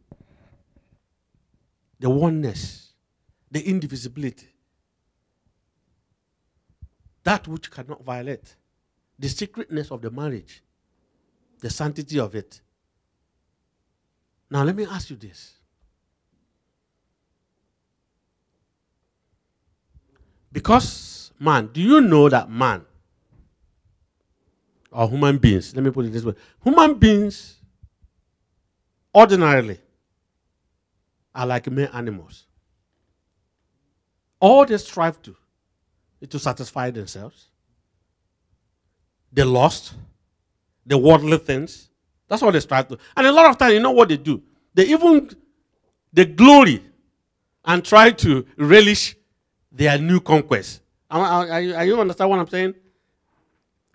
The 1.99 2.09
oneness, 2.09 2.93
the 3.51 3.61
indivisibility, 3.61 4.47
that 7.23 7.45
which 7.47 7.69
cannot 7.69 8.03
violate, 8.05 8.55
the 9.19 9.27
secretness 9.27 9.91
of 9.91 10.01
the 10.01 10.09
marriage, 10.09 10.63
the 11.59 11.69
sanctity 11.69 12.19
of 12.19 12.35
it. 12.35 12.61
Now, 14.49 14.63
let 14.63 14.77
me 14.77 14.85
ask 14.85 15.09
you 15.09 15.17
this. 15.17 15.55
Because 20.53 21.33
man, 21.37 21.67
do 21.73 21.81
you 21.81 21.99
know 21.99 22.29
that 22.29 22.49
man 22.49 22.85
or 24.89 25.09
human 25.09 25.37
beings, 25.37 25.75
let 25.75 25.83
me 25.83 25.91
put 25.91 26.05
it 26.05 26.13
this 26.13 26.23
way 26.23 26.33
human 26.63 26.93
beings 26.93 27.57
ordinarily 29.17 29.79
are 31.33 31.47
like 31.47 31.69
mere 31.71 31.89
animals. 31.91 32.45
All 34.39 34.63
they 34.65 34.77
strive 34.77 35.19
to 35.24 35.36
is 36.21 36.29
to 36.29 36.39
satisfy 36.39 36.91
themselves. 36.91 37.47
The 39.33 39.43
lust, 39.43 39.95
the 40.86 40.97
worldly 40.97 41.39
things. 41.39 41.89
That's 42.27 42.41
what 42.43 42.51
they 42.51 42.59
strive 42.59 42.88
to. 42.89 42.97
And 43.15 43.25
a 43.25 43.31
lot 43.31 43.50
of 43.50 43.57
times, 43.57 43.74
you 43.74 43.79
know 43.79 43.91
what 43.91 44.09
they 44.09 44.17
do? 44.17 44.41
They 44.75 44.86
even 44.86 45.29
they 46.13 46.25
glory 46.25 46.83
and 47.65 47.83
try 47.83 48.12
to 48.12 48.45
relish 48.57 49.15
their 49.71 49.97
new 49.97 50.19
conquest. 50.19 50.81
Are, 51.09 51.21
are, 51.21 51.51
are 51.51 51.86
you 51.86 52.00
understand 52.00 52.29
what 52.29 52.39
I'm 52.39 52.47
saying? 52.47 52.75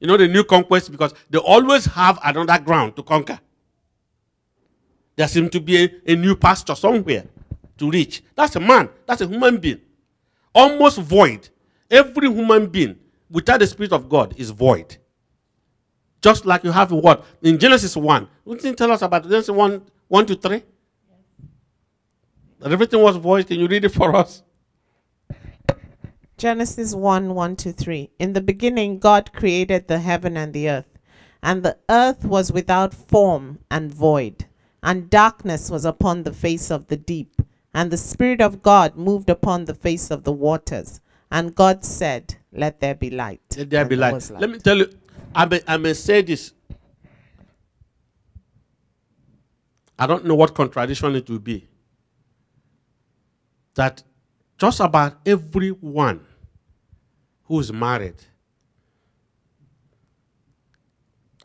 You 0.01 0.09
know 0.09 0.17
the 0.17 0.27
new 0.27 0.43
conquest 0.43 0.91
because 0.91 1.15
they 1.31 1.39
always 1.39 1.85
have 1.85 2.19
another 2.25 2.59
ground 2.59 2.97
to 2.97 3.03
conquer. 3.05 3.39
There 5.17 5.29
seems 5.29 5.51
to 5.51 5.61
be 5.61 5.85
a, 5.85 6.13
a 6.13 6.17
new 6.17 6.35
pasture 6.37 6.75
somewhere 6.75 7.25
to 7.79 7.91
reach. 7.91 8.23
That's 8.35 8.57
a 8.57 8.61
man. 8.61 8.89
That's 9.07 9.21
a 9.21 9.27
human 9.27 9.59
being. 9.59 9.81
Almost 10.55 10.99
void. 10.99 11.49
Every 11.91 12.29
human 12.29 12.67
being 12.67 12.99
without 13.31 13.61
the 13.61 13.67
Spirit 13.67 13.93
of 13.93 14.09
God 14.09 14.35
is 14.39 14.51
void. 14.51 14.97
Just 16.23 16.47
like 16.47 16.63
you 16.65 16.71
have 16.71 16.93
what? 16.93 17.25
In 17.43 17.59
Genesis 17.59 17.97
1. 17.97 18.29
Wouldn't 18.45 18.65
you 18.65 18.75
tell 18.75 18.93
us 18.93 19.03
about 19.03 19.25
Genesis 19.25 19.51
1, 19.51 19.83
1 20.09 20.27
to 20.27 20.35
3? 20.37 20.63
That 22.61 22.73
everything 22.73 23.03
was 23.03 23.17
void. 23.17 23.49
Can 23.49 23.59
you 23.59 23.67
read 23.67 23.85
it 23.85 23.89
for 23.89 24.15
us? 24.15 24.43
Genesis 26.39 26.95
1 26.95 27.35
1 27.35 27.57
to 27.57 27.73
3. 27.73 28.11
In 28.19 28.33
the 28.33 28.41
beginning, 28.41 28.99
God 28.99 29.33
created 29.33 29.87
the 29.87 29.99
heaven 30.01 30.37
and 30.37 30.53
the 30.53 30.69
earth, 30.69 30.99
and 31.43 31.63
the 31.63 31.79
earth 31.89 32.25
was 32.25 32.51
without 32.53 32.95
form 32.95 33.59
and 33.71 33.93
void, 33.93 34.47
and 34.83 35.09
darkness 35.09 35.71
was 35.71 35.85
upon 35.85 36.25
the 36.25 36.33
face 36.33 36.71
of 36.71 36.89
the 36.89 36.97
deep, 36.97 37.41
and 37.75 37.91
the 37.91 37.97
Spirit 37.97 38.41
of 38.41 38.63
God 38.63 38.97
moved 38.97 39.31
upon 39.31 39.65
the 39.65 39.75
face 39.75 40.11
of 40.11 40.25
the 40.25 40.33
waters. 40.33 41.01
And 41.31 41.55
God 41.55 41.85
said, 41.85 42.37
Let 42.53 42.81
there 42.81 42.95
be 42.95 43.11
light. 43.11 43.41
Let 43.57 43.71
there 43.71 43.81
And 43.83 43.91
be 43.91 43.97
light. 43.97 44.13
was 44.13 44.31
Let 44.31 44.51
me 44.51 44.59
tell 44.59 44.77
you, 44.77 44.91
I 45.35 45.47
may, 45.47 45.61
I 45.67 45.77
may 45.79 45.95
say 45.95 46.21
this. 46.23 46.53
I 49.99 50.07
don't 50.07 50.25
know 50.27 50.35
what 50.35 50.55
contradiction 50.55 51.15
it 51.15 51.31
will 51.31 51.39
be. 51.39 51.69
That 53.77 54.03
just 54.59 54.81
about 54.81 55.17
everyone 55.25 56.27
who 57.45 57.61
is 57.61 57.73
married, 57.73 58.17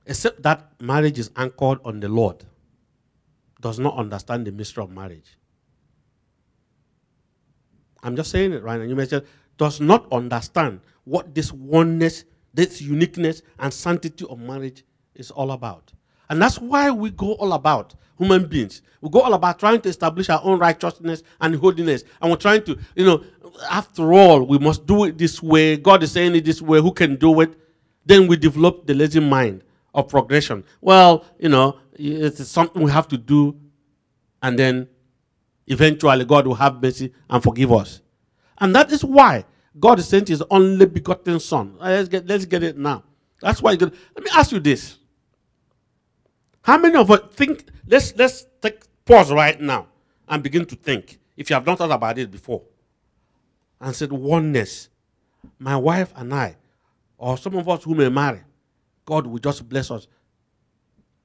except 0.05 0.41
that 0.43 0.71
marriage 0.81 1.19
is 1.19 1.31
anchored 1.35 1.79
on 1.85 1.99
the 1.99 2.09
Lord, 2.09 2.43
does 3.67 3.79
not 3.79 3.97
understand 3.97 4.47
the 4.47 4.51
mystery 4.53 4.81
of 4.81 4.89
marriage. 4.89 5.37
I'm 8.01 8.15
just 8.15 8.31
saying 8.31 8.53
it 8.53 8.63
right 8.63 8.79
now. 8.79 8.85
You 8.85 8.95
may 8.95 9.05
say, 9.05 9.23
does 9.57 9.81
not 9.81 10.09
understand 10.09 10.79
what 11.03 11.35
this 11.35 11.51
oneness, 11.51 12.23
this 12.53 12.81
uniqueness, 12.81 13.41
and 13.59 13.73
sanctity 13.73 14.25
of 14.29 14.39
marriage 14.39 14.85
is 15.15 15.31
all 15.31 15.51
about. 15.51 15.91
And 16.29 16.41
that's 16.41 16.59
why 16.59 16.91
we 16.91 17.09
go 17.09 17.33
all 17.33 17.51
about 17.51 17.93
human 18.17 18.47
beings. 18.47 18.83
We 19.01 19.09
go 19.09 19.19
all 19.19 19.33
about 19.33 19.59
trying 19.59 19.81
to 19.81 19.89
establish 19.89 20.29
our 20.29 20.39
own 20.45 20.59
righteousness 20.59 21.23
and 21.41 21.53
holiness. 21.53 22.05
And 22.21 22.31
we're 22.31 22.37
trying 22.37 22.63
to, 22.63 22.79
you 22.95 23.03
know, 23.03 23.21
after 23.69 24.13
all, 24.13 24.43
we 24.43 24.59
must 24.59 24.85
do 24.85 25.03
it 25.03 25.17
this 25.17 25.43
way. 25.43 25.75
God 25.75 26.03
is 26.03 26.13
saying 26.13 26.35
it 26.35 26.45
this 26.45 26.61
way. 26.61 26.79
Who 26.79 26.93
can 26.93 27.17
do 27.17 27.41
it? 27.41 27.53
Then 28.05 28.27
we 28.27 28.37
develop 28.37 28.87
the 28.87 28.93
lazy 28.93 29.19
mind 29.19 29.65
of 29.93 30.07
progression. 30.07 30.63
Well, 30.79 31.25
you 31.37 31.49
know, 31.49 31.79
it's 31.97 32.47
something 32.47 32.81
we 32.81 32.91
have 32.91 33.07
to 33.09 33.17
do. 33.17 33.57
And 34.41 34.57
then 34.57 34.87
eventually 35.65 36.25
God 36.25 36.47
will 36.47 36.55
have 36.55 36.81
mercy 36.81 37.13
and 37.29 37.43
forgive 37.43 37.71
us. 37.71 38.01
And 38.59 38.75
that 38.75 38.91
is 38.91 39.03
why 39.03 39.45
God 39.79 40.01
sent 40.01 40.27
his 40.27 40.43
only 40.49 40.85
begotten 40.85 41.39
son. 41.39 41.75
Uh, 41.79 41.89
Let's 41.89 42.09
get, 42.09 42.27
let's 42.27 42.45
get 42.45 42.63
it 42.63 42.77
now. 42.77 43.03
That's 43.41 43.61
why. 43.61 43.71
Let 43.71 43.91
me 43.91 44.29
ask 44.33 44.51
you 44.51 44.59
this. 44.59 44.97
How 46.61 46.77
many 46.77 46.95
of 46.97 47.09
us 47.09 47.21
think, 47.33 47.65
let's, 47.87 48.15
let's 48.15 48.45
take 48.61 48.83
pause 49.05 49.31
right 49.31 49.59
now 49.59 49.87
and 50.27 50.43
begin 50.43 50.65
to 50.65 50.75
think, 50.75 51.19
if 51.35 51.49
you 51.49 51.53
have 51.53 51.65
not 51.65 51.77
thought 51.77 51.91
about 51.91 52.17
it 52.17 52.31
before, 52.31 52.63
and 53.79 53.95
said, 53.95 54.11
oneness. 54.11 54.89
My 55.59 55.77
wife 55.77 56.11
and 56.15 56.33
I, 56.33 56.57
or 57.17 57.37
some 57.37 57.55
of 57.55 57.69
us 57.69 57.83
who 57.83 57.95
may 57.95 58.09
marry, 58.09 58.41
God 59.05 59.25
will 59.25 59.39
just 59.39 59.67
bless 59.69 59.89
us. 59.89 60.07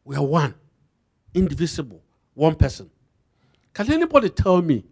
We 0.05 0.17
are 0.17 0.25
one, 0.25 0.55
indivisible, 1.35 2.03
one 2.35 2.55
person. 2.55 2.91
Can 3.73 3.91
anybody 3.91 4.29
tell 4.29 4.61
me 4.61 4.85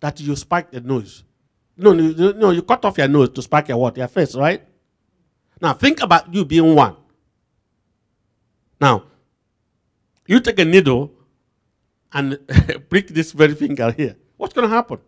that 0.00 0.20
you 0.20 0.34
spike 0.36 0.70
the 0.70 0.80
nose? 0.80 1.24
No, 1.76 1.92
no, 1.92 2.10
no, 2.10 2.32
no, 2.32 2.50
you 2.50 2.62
cut 2.62 2.84
off 2.84 2.98
your 2.98 3.08
nose 3.08 3.30
to 3.30 3.42
spike 3.42 3.68
your 3.68 3.78
what? 3.78 3.96
Your 3.96 4.08
face, 4.08 4.34
right? 4.34 4.62
Now 5.60 5.72
think 5.74 6.02
about 6.02 6.32
you 6.34 6.44
being 6.44 6.74
one. 6.74 6.96
Now, 8.80 9.04
you 10.26 10.40
take 10.40 10.58
a 10.58 10.64
needle 10.64 11.12
and 12.12 12.38
prick 12.88 13.08
this 13.08 13.32
very 13.32 13.54
finger 13.54 13.90
here. 13.92 14.16
What's 14.36 14.54
going 14.54 14.68
to 14.68 14.74
happen? 14.74 14.98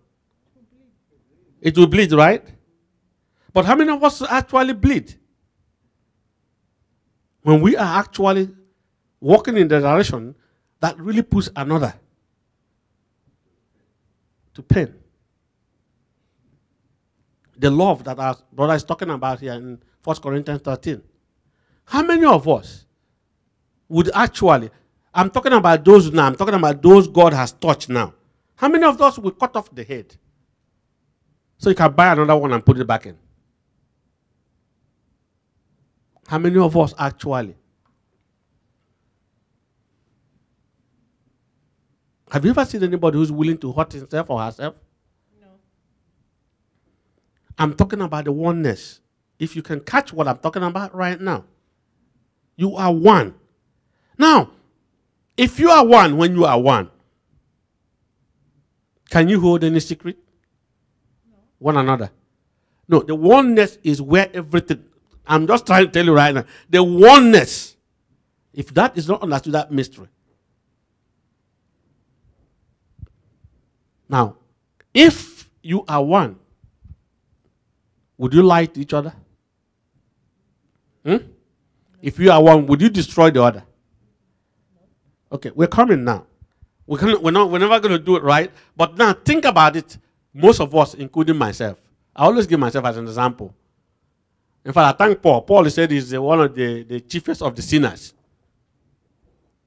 It 1.61 1.77
will 1.77 1.87
bleed, 1.87 2.13
right? 2.13 2.45
But 3.53 3.65
how 3.65 3.75
many 3.75 3.91
of 3.91 4.03
us 4.03 4.23
actually 4.23 4.75
bleed? 4.75 5.15
When 7.43 7.61
we 7.61 7.77
are 7.77 7.99
actually 7.99 8.51
walking 9.21 9.57
in 9.57 9.69
the 9.69 9.81
direction 9.81 10.35
that 10.81 10.99
really 10.99 11.23
puts 11.23 11.49
another 11.57 11.95
to 14.55 14.63
pain. 14.63 14.95
The 17.57 17.71
love 17.71 18.05
that 18.05 18.19
our 18.19 18.37
brother 18.53 18.75
is 18.75 18.85
talking 18.85 19.11
about 19.11 19.41
here 19.41 19.53
in 19.55 19.81
1 20.03 20.17
Corinthians 20.17 20.61
13. 20.63 21.03
How 21.87 22.03
many 22.03 22.25
of 22.25 22.49
us 22.49 22.87
would 23.89 24.11
actually, 24.15 24.71
I'm 25.15 25.31
talking 25.31 25.53
about 25.53 25.85
those 25.85 26.11
now, 26.13 26.27
I'm 26.27 26.37
talking 26.37 26.55
about 26.55 26.83
those 26.83 27.07
God 27.09 27.33
has 27.33 27.53
touched 27.53 27.89
now. 27.89 28.15
How 28.57 28.69
many 28.69 28.85
of 28.85 29.01
us 29.01 29.19
will 29.19 29.33
cut 29.33 29.55
off 29.57 29.75
the 29.75 29.85
head? 29.85 30.17
So 31.59 31.71
you 31.71 31.77
can 31.77 31.93
buy 31.93 32.13
another 32.13 32.37
one 32.37 32.53
and 32.53 32.65
put 32.65 32.79
it 32.79 32.87
back 32.87 33.07
in. 33.07 33.17
How 36.27 36.39
many 36.39 36.59
of 36.59 36.77
us 36.77 36.95
actually? 36.99 37.57
Have 42.35 42.45
you 42.45 42.51
ever 42.51 42.65
seen 42.65 42.83
anybody 42.83 43.17
who's 43.17 43.31
willing 43.31 43.59
to 43.59 43.71
hurt 43.71 43.93
himself 43.93 44.29
or 44.29 44.41
herself? 44.41 44.75
No. 45.41 45.47
I'm 47.57 47.75
talking 47.75 48.01
about 48.01 48.25
the 48.25 48.33
oneness. 48.33 48.99
If 49.39 49.55
you 49.55 49.63
can 49.63 49.79
catch 49.79 50.13
what 50.13 50.27
I'm 50.27 50.39
talking 50.39 50.65
about 50.65 50.93
right 50.97 51.21
now, 51.21 51.45
you 52.57 52.75
are 52.75 52.93
one. 52.93 53.37
Now, 54.19 54.51
if 55.37 55.61
you 55.61 55.71
are 55.71 55.87
one 55.87 56.17
when 56.17 56.35
you 56.35 56.45
are 56.45 56.61
one, 56.61 56.91
can 59.11 59.29
you 59.29 59.41
hold 59.41 59.63
any 59.63 59.79
secret? 59.79 60.19
One 61.61 61.77
another. 61.77 62.11
No, 62.89 62.99
the 62.99 63.15
oneness 63.15 63.79
is 63.85 64.03
where 64.03 64.29
everything. 64.35 64.83
I'm 65.25 65.47
just 65.47 65.69
trying 65.69 65.87
to 65.87 65.93
tell 65.93 66.05
you 66.05 66.17
right 66.17 66.35
now. 66.35 66.47
The 66.69 66.83
oneness, 66.83 67.77
if 68.53 68.75
that 68.75 68.99
is 68.99 69.07
not 69.07 69.23
understood, 69.23 69.53
that 69.53 69.71
mystery. 69.71 70.09
Now, 74.09 74.37
if 74.93 75.49
you 75.63 75.85
are 75.89 76.03
one, 76.03 76.39
would 78.19 78.33
you 78.33 78.43
lie 78.43 78.67
to 78.67 78.81
each 78.81 78.93
other? 78.93 79.13
Hmm? 81.05 81.17
If 82.01 82.19
you 82.19 82.31
are 82.31 82.43
one, 82.43 82.67
would 82.67 82.81
you 82.81 82.89
destroy 82.89 83.31
the 83.31 83.43
other? 83.43 83.65
Okay, 85.33 85.51
we're 85.55 85.67
coming 85.67 86.05
now. 86.05 86.27
We're, 86.87 86.99
gonna, 86.99 87.19
we're, 87.19 87.31
not, 87.31 87.51
we're 87.51 87.59
never 87.59 87.81
going 87.81 87.93
to 87.93 87.99
do 87.99 88.17
it 88.17 88.23
right. 88.23 88.51
But 88.77 88.97
now 88.97 89.15
think 89.15 89.45
about 89.45 89.77
it. 89.77 89.99
Most 90.33 90.61
of 90.61 90.75
us, 90.75 90.95
including 90.95 91.37
myself, 91.37 91.81
I 92.15 92.25
always 92.25 92.47
give 92.47 92.61
myself 92.61 92.85
as 92.85 92.97
an 92.97 93.07
example. 93.07 93.55
In 94.65 94.73
fact, 94.73 95.01
I 95.01 95.05
thank 95.05 95.23
Paul. 95.23 95.43
Paul 95.43 95.69
said 95.71 95.91
he's 95.91 96.17
one 96.17 96.41
of 96.41 96.55
the, 96.55 96.83
the 96.83 97.01
chiefest 97.01 97.43
of 97.43 97.55
the 97.55 97.63
sinners. 97.63 98.15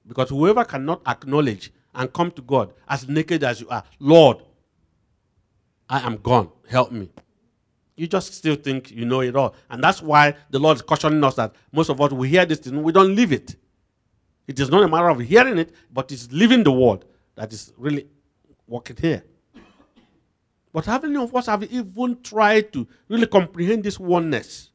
Because 0.07 0.29
whoever 0.29 0.63
cannot 0.63 1.01
acknowledge 1.05 1.71
and 1.97 2.13
come 2.13 2.31
to 2.31 2.41
God 2.41 2.73
as 2.87 3.09
naked 3.09 3.43
as 3.43 3.59
you 3.59 3.67
are, 3.69 3.83
Lord, 3.99 4.37
I 5.89 5.99
am 6.01 6.17
gone. 6.17 6.49
Help 6.69 6.91
me. 6.91 7.09
You 7.95 8.07
just 8.07 8.33
still 8.35 8.55
think 8.55 8.91
you 8.91 9.03
know 9.03 9.21
it 9.21 9.35
all. 9.35 9.55
And 9.69 9.83
that's 9.83 10.01
why 10.01 10.35
the 10.51 10.59
Lord 10.59 10.77
is 10.77 10.83
cautioning 10.83 11.23
us 11.23 11.35
that 11.35 11.55
most 11.71 11.89
of 11.89 11.99
us, 11.99 12.11
we 12.11 12.29
hear 12.29 12.45
this 12.45 12.59
thing, 12.59 12.81
we 12.83 12.91
don't 12.91 13.15
live 13.15 13.31
it. 13.31 13.55
It 14.45 14.59
is 14.59 14.69
not 14.69 14.83
a 14.83 14.87
matter 14.87 15.09
of 15.09 15.19
hearing 15.19 15.57
it, 15.57 15.73
but 15.91 16.11
it's 16.11 16.31
living 16.31 16.63
the 16.63 16.71
word 16.71 17.03
that 17.35 17.51
is 17.51 17.73
really 17.75 18.07
working 18.67 18.95
here. 18.97 19.23
But 20.71 20.85
how 20.85 20.99
many 20.99 21.17
of 21.17 21.35
us 21.35 21.47
have 21.47 21.63
even 21.63 22.21
tried 22.21 22.71
to 22.73 22.87
really 23.09 23.25
comprehend 23.25 23.83
this 23.83 23.99
oneness, 23.99 24.69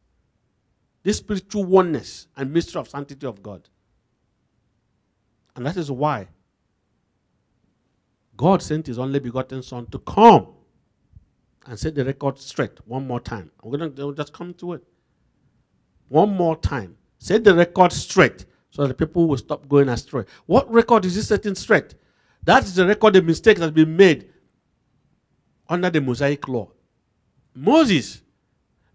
this 1.04 1.18
spiritual 1.18 1.64
oneness 1.64 2.26
and 2.36 2.52
mystery 2.52 2.80
of 2.80 2.88
sanctity 2.88 3.26
of 3.26 3.40
God? 3.40 3.68
And 5.54 5.64
that 5.64 5.76
is 5.76 5.90
why 5.90 6.26
God 8.42 8.60
sent 8.60 8.88
his 8.88 8.98
only 8.98 9.20
begotten 9.20 9.62
Son 9.62 9.86
to 9.92 10.00
come 10.00 10.48
and 11.64 11.78
set 11.78 11.94
the 11.94 12.04
record 12.04 12.40
straight 12.40 12.72
one 12.86 13.06
more 13.06 13.20
time. 13.20 13.52
We're 13.62 13.78
going 13.78 13.94
to 13.94 14.14
just 14.16 14.32
come 14.32 14.52
to 14.54 14.72
it. 14.72 14.82
One 16.08 16.36
more 16.36 16.56
time. 16.56 16.96
Set 17.18 17.44
the 17.44 17.54
record 17.54 17.92
straight 17.92 18.46
so 18.70 18.84
that 18.84 18.98
people 18.98 19.28
will 19.28 19.36
stop 19.36 19.68
going 19.68 19.88
astray. 19.88 20.24
What 20.46 20.68
record 20.68 21.04
is 21.04 21.14
he 21.14 21.20
setting 21.22 21.54
straight? 21.54 21.94
That 22.42 22.64
is 22.64 22.74
the 22.74 22.84
record 22.84 23.14
of 23.14 23.24
mistake 23.24 23.58
that 23.58 23.62
has 23.62 23.70
been 23.70 23.96
made 23.96 24.28
under 25.68 25.88
the 25.88 26.00
Mosaic 26.00 26.48
law. 26.48 26.68
Moses, 27.54 28.22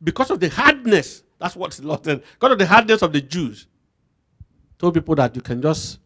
because 0.03 0.29
of 0.29 0.41
the 0.41 0.49
hardness, 0.49 1.23
that's 1.39 1.55
what 1.55 1.71
the 1.71 1.87
Lord 1.87 2.03
said, 2.03 2.21
because 2.33 2.51
of 2.51 2.59
the 2.59 2.67
hardness 2.67 3.01
of 3.01 3.13
the 3.13 3.21
Jews, 3.21 3.67
told 4.77 4.95
people 4.95 5.15
that 5.15 5.37
you 5.37 5.41
can 5.41 5.61
just, 5.61 5.99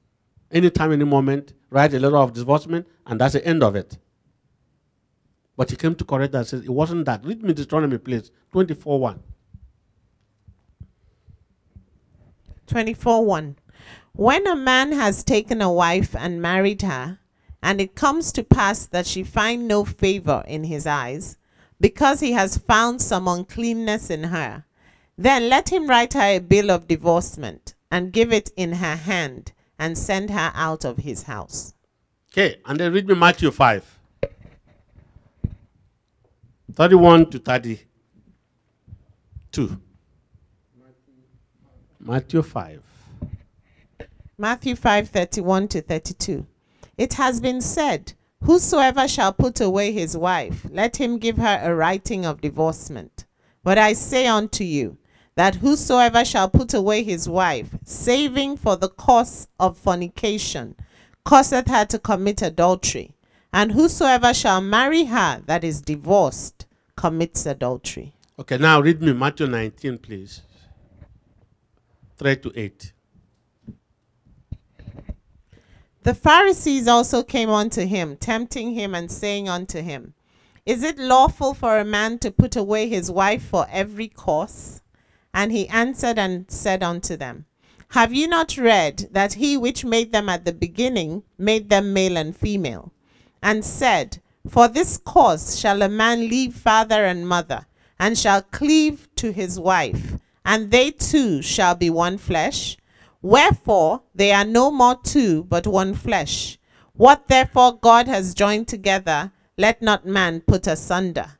anytime, 0.51 0.91
any 0.91 1.05
moment, 1.05 1.53
write 1.69 1.93
a 1.93 1.99
letter 1.99 2.17
of 2.17 2.33
divorcement, 2.33 2.87
and 3.05 3.19
that's 3.19 3.33
the 3.33 3.45
end 3.45 3.63
of 3.63 3.75
it. 3.75 3.97
But 5.57 5.69
he 5.69 5.75
came 5.75 5.95
to 5.95 6.03
correct 6.03 6.31
that 6.33 6.39
and 6.39 6.47
says, 6.47 6.61
it 6.61 6.69
wasn't 6.69 7.05
that. 7.05 7.25
Read 7.25 7.43
me 7.43 7.53
Deuteronomy, 7.53 7.97
please. 7.97 8.31
24 8.51 8.99
1. 8.99 9.23
24 12.67 13.25
1. 13.25 13.55
When 14.13 14.47
a 14.47 14.55
man 14.55 14.91
has 14.91 15.23
taken 15.23 15.61
a 15.61 15.71
wife 15.71 16.15
and 16.15 16.41
married 16.41 16.81
her, 16.81 17.19
and 17.63 17.79
it 17.79 17.95
comes 17.95 18.31
to 18.31 18.43
pass 18.43 18.85
that 18.87 19.05
she 19.05 19.23
find 19.23 19.67
no 19.67 19.85
favor 19.85 20.43
in 20.47 20.63
his 20.63 20.87
eyes, 20.87 21.37
because 21.79 22.19
he 22.19 22.31
has 22.31 22.57
found 22.57 23.01
some 23.01 23.27
uncleanness 23.27 24.09
in 24.09 24.25
her, 24.25 24.65
then 25.17 25.49
let 25.49 25.69
him 25.69 25.87
write 25.87 26.13
her 26.13 26.21
a 26.21 26.39
bill 26.39 26.71
of 26.71 26.87
divorcement 26.87 27.75
and 27.91 28.13
give 28.13 28.33
it 28.33 28.49
in 28.55 28.73
her 28.73 28.95
hand 28.95 29.51
and 29.81 29.97
send 29.97 30.29
her 30.29 30.51
out 30.53 30.85
of 30.85 30.97
his 30.97 31.23
house. 31.23 31.73
Okay, 32.31 32.57
and 32.65 32.79
then 32.79 32.93
read 32.93 33.07
me 33.07 33.15
Matthew 33.15 33.49
5 33.49 33.97
31 36.73 37.31
to 37.31 37.39
32. 37.39 39.81
Matthew 41.99 42.43
5. 42.43 42.81
Matthew 44.37 44.75
5 44.75 45.09
31 45.09 45.67
to 45.69 45.81
32. 45.81 46.45
It 46.97 47.15
has 47.15 47.41
been 47.41 47.59
said, 47.59 48.13
Whosoever 48.43 49.07
shall 49.07 49.33
put 49.33 49.59
away 49.59 49.91
his 49.91 50.15
wife, 50.15 50.63
let 50.69 50.97
him 50.97 51.17
give 51.17 51.37
her 51.37 51.59
a 51.61 51.73
writing 51.73 52.23
of 52.25 52.39
divorcement. 52.39 53.25
But 53.63 53.79
I 53.79 53.93
say 53.93 54.27
unto 54.27 54.63
you, 54.63 54.97
that 55.35 55.55
whosoever 55.55 56.25
shall 56.25 56.49
put 56.49 56.73
away 56.73 57.03
his 57.03 57.27
wife, 57.27 57.69
saving 57.85 58.57
for 58.57 58.75
the 58.75 58.89
cause 58.89 59.47
of 59.59 59.77
fornication, 59.77 60.75
causeth 61.23 61.67
her 61.67 61.85
to 61.85 61.99
commit 61.99 62.41
adultery. 62.41 63.15
And 63.53 63.71
whosoever 63.71 64.33
shall 64.33 64.61
marry 64.61 65.05
her 65.05 65.41
that 65.45 65.63
is 65.63 65.81
divorced 65.81 66.65
commits 66.95 67.45
adultery. 67.45 68.13
Okay, 68.39 68.57
now 68.57 68.81
read 68.81 69.01
me 69.01 69.13
Matthew 69.13 69.47
19, 69.47 69.97
please. 69.97 70.41
3 72.17 72.35
to 72.37 72.51
8. 72.55 72.93
The 76.03 76.15
Pharisees 76.15 76.87
also 76.87 77.21
came 77.21 77.49
unto 77.49 77.85
him, 77.85 78.17
tempting 78.17 78.73
him 78.73 78.95
and 78.95 79.11
saying 79.11 79.47
unto 79.47 79.81
him, 79.81 80.15
Is 80.65 80.81
it 80.83 80.97
lawful 80.97 81.53
for 81.53 81.77
a 81.77 81.85
man 81.85 82.17
to 82.19 82.31
put 82.31 82.55
away 82.55 82.89
his 82.89 83.11
wife 83.11 83.43
for 83.43 83.67
every 83.69 84.07
cause? 84.07 84.80
And 85.33 85.51
he 85.51 85.67
answered 85.69 86.19
and 86.19 86.49
said 86.49 86.83
unto 86.83 87.15
them, 87.15 87.45
Have 87.89 88.13
ye 88.13 88.27
not 88.27 88.57
read 88.57 89.09
that 89.11 89.33
he 89.33 89.57
which 89.57 89.85
made 89.85 90.11
them 90.11 90.29
at 90.29 90.45
the 90.45 90.53
beginning 90.53 91.23
made 91.37 91.69
them 91.69 91.93
male 91.93 92.17
and 92.17 92.35
female? 92.35 92.91
And 93.41 93.63
said, 93.63 94.21
For 94.49 94.67
this 94.67 94.97
cause 94.97 95.59
shall 95.59 95.81
a 95.81 95.89
man 95.89 96.21
leave 96.27 96.53
father 96.53 97.05
and 97.05 97.27
mother, 97.27 97.65
and 97.99 98.17
shall 98.17 98.41
cleave 98.41 99.07
to 99.15 99.31
his 99.31 99.59
wife, 99.59 100.17
and 100.43 100.71
they 100.71 100.91
two 100.91 101.41
shall 101.41 101.75
be 101.75 101.89
one 101.89 102.17
flesh? 102.17 102.77
Wherefore 103.21 104.01
they 104.15 104.31
are 104.31 104.45
no 104.45 104.71
more 104.71 104.99
two, 105.03 105.43
but 105.43 105.67
one 105.67 105.93
flesh. 105.93 106.57
What 106.93 107.27
therefore 107.27 107.77
God 107.77 108.07
has 108.07 108.33
joined 108.33 108.67
together, 108.67 109.31
let 109.57 109.81
not 109.81 110.05
man 110.05 110.41
put 110.41 110.67
asunder. 110.67 111.37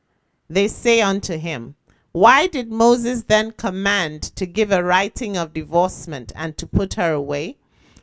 They 0.48 0.68
say 0.68 1.00
unto 1.00 1.36
him, 1.36 1.74
Why 2.12 2.46
did 2.46 2.70
Moses 2.70 3.22
then 3.22 3.52
command 3.52 4.22
to 4.36 4.44
give 4.44 4.70
a 4.70 4.84
writing 4.84 5.36
of 5.36 5.54
divorcement 5.54 6.30
and 6.36 6.56
to 6.58 6.66
put 6.66 6.94
her 6.94 7.12
away? 7.12 7.56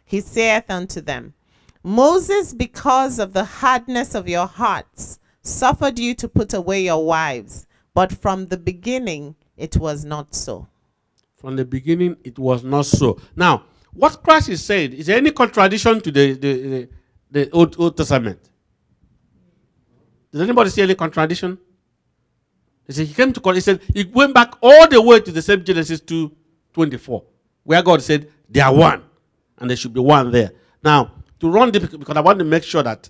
He 0.03 0.19
saith 0.19 0.69
unto 0.69 0.99
them, 0.99 1.35
Moses, 1.83 2.53
because 2.53 3.19
of 3.19 3.33
the 3.33 3.45
hardness 3.45 4.15
of 4.15 4.27
your 4.27 4.47
hearts, 4.47 5.19
suffered 5.43 5.99
you 5.99 6.15
to 6.15 6.27
put 6.27 6.53
away 6.53 6.83
your 6.83 7.05
wives, 7.05 7.67
but 7.93 8.11
from 8.11 8.47
the 8.47 8.57
beginning 8.57 9.35
it 9.55 9.77
was 9.77 10.03
not 10.03 10.33
so. 10.33 10.67
From 11.37 11.55
the 11.55 11.65
beginning, 11.65 12.17
it 12.23 12.37
was 12.39 12.63
not 12.63 12.85
so. 12.85 13.19
Now, 13.35 13.63
what 13.93 14.21
Christ 14.23 14.49
is 14.49 14.63
saying, 14.63 14.93
is 14.93 15.05
there 15.05 15.17
any 15.17 15.31
contradiction 15.31 16.01
to 16.01 16.11
the, 16.11 16.33
the, 16.33 16.53
the, 16.53 16.89
the 17.31 17.51
Old, 17.51 17.79
Old 17.79 17.95
Testament? 17.95 18.39
Does 20.31 20.41
anybody 20.41 20.69
see 20.69 20.81
any 20.81 20.95
contradiction? 20.95 21.57
He 22.89 22.93
said 22.93 23.07
he 23.07 23.13
came 23.13 23.31
to 23.33 23.39
call, 23.39 23.53
he 23.53 23.61
said 23.61 23.81
he 23.93 24.03
went 24.03 24.33
back 24.33 24.55
all 24.63 24.87
the 24.87 24.99
way 24.99 25.19
to 25.19 25.31
the 25.31 25.43
same 25.43 25.63
Genesis 25.63 26.01
2 26.01 26.35
24, 26.73 27.23
where 27.63 27.83
God 27.83 28.01
said 28.01 28.31
they 28.49 28.61
are 28.61 28.73
one, 28.73 29.03
and 29.59 29.69
there 29.69 29.77
should 29.77 29.93
be 29.93 29.99
one 29.99 30.31
there. 30.31 30.53
Now, 30.83 31.11
to 31.39 31.51
run 31.51 31.69
because 31.69 32.17
I 32.17 32.21
want 32.21 32.39
to 32.39 32.45
make 32.45 32.63
sure 32.63 32.81
that 32.81 33.07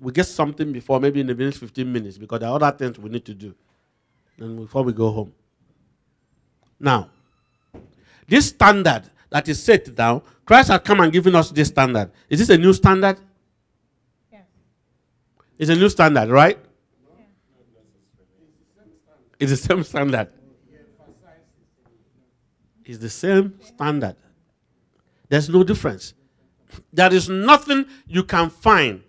we 0.00 0.12
get 0.12 0.24
something 0.24 0.72
before 0.72 0.98
maybe 0.98 1.20
in 1.20 1.26
the 1.26 1.34
next 1.34 1.58
15 1.58 1.92
minutes, 1.92 2.16
because 2.16 2.40
there 2.40 2.48
are 2.48 2.56
other 2.56 2.72
things 2.72 2.98
we 2.98 3.10
need 3.10 3.26
to 3.26 3.34
do 3.34 3.54
and 4.38 4.60
before 4.60 4.82
we 4.82 4.94
go 4.94 5.10
home. 5.10 5.34
Now, 6.80 7.10
this 8.26 8.48
standard 8.48 9.02
that 9.28 9.46
is 9.46 9.62
set 9.62 9.94
down, 9.94 10.22
Christ 10.46 10.68
has 10.68 10.80
come 10.80 11.00
and 11.00 11.12
given 11.12 11.34
us 11.34 11.50
this 11.50 11.68
standard. 11.68 12.10
Is 12.30 12.38
this 12.38 12.48
a 12.48 12.56
new 12.56 12.72
standard? 12.72 13.18
Yeah. 14.32 14.40
It's 15.58 15.70
a 15.70 15.76
new 15.76 15.90
standard, 15.90 16.30
right? 16.30 16.58
It's 19.38 19.50
the 19.50 19.56
same 19.56 19.82
standard. 19.82 20.28
It's 22.84 22.98
the 22.98 23.10
same 23.10 23.58
standard. 23.62 24.16
There's 25.28 25.48
no 25.48 25.64
difference. 25.64 26.14
There 26.92 27.12
is 27.12 27.28
nothing 27.28 27.86
you 28.06 28.24
can 28.24 28.50
find 28.50 29.02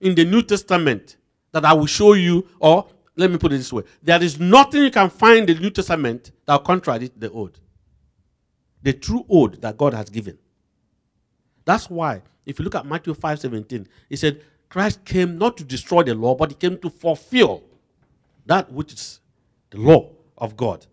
in 0.00 0.14
the 0.14 0.24
New 0.24 0.42
Testament 0.42 1.16
that 1.52 1.64
I 1.64 1.72
will 1.72 1.86
show 1.86 2.14
you, 2.14 2.46
or 2.58 2.86
let 3.16 3.30
me 3.30 3.38
put 3.38 3.52
it 3.52 3.58
this 3.58 3.72
way 3.72 3.84
there 4.02 4.22
is 4.22 4.40
nothing 4.40 4.82
you 4.82 4.90
can 4.90 5.08
find 5.10 5.48
in 5.48 5.56
the 5.56 5.62
New 5.62 5.70
Testament 5.70 6.32
that 6.46 6.54
will 6.54 6.60
contradict 6.60 7.20
the 7.20 7.30
Old 7.30 7.60
the 8.84 8.92
true 8.92 9.24
Old 9.28 9.60
that 9.62 9.76
God 9.76 9.94
has 9.94 10.08
given. 10.10 10.38
That's 11.64 11.88
why, 11.88 12.22
if 12.46 12.58
you 12.58 12.64
look 12.64 12.74
at 12.74 12.86
Matthew 12.86 13.14
5 13.14 13.40
17, 13.40 13.88
he 14.10 14.16
said, 14.16 14.42
Christ 14.68 15.04
came 15.04 15.38
not 15.38 15.56
to 15.56 15.64
destroy 15.64 16.02
the 16.02 16.14
law, 16.14 16.34
but 16.34 16.50
he 16.50 16.54
came 16.54 16.78
to 16.78 16.90
fulfill 16.90 17.64
that 18.46 18.70
which 18.70 18.92
is 18.92 19.20
the 19.74 19.80
law 19.80 20.10
of 20.38 20.56
God. 20.56 20.86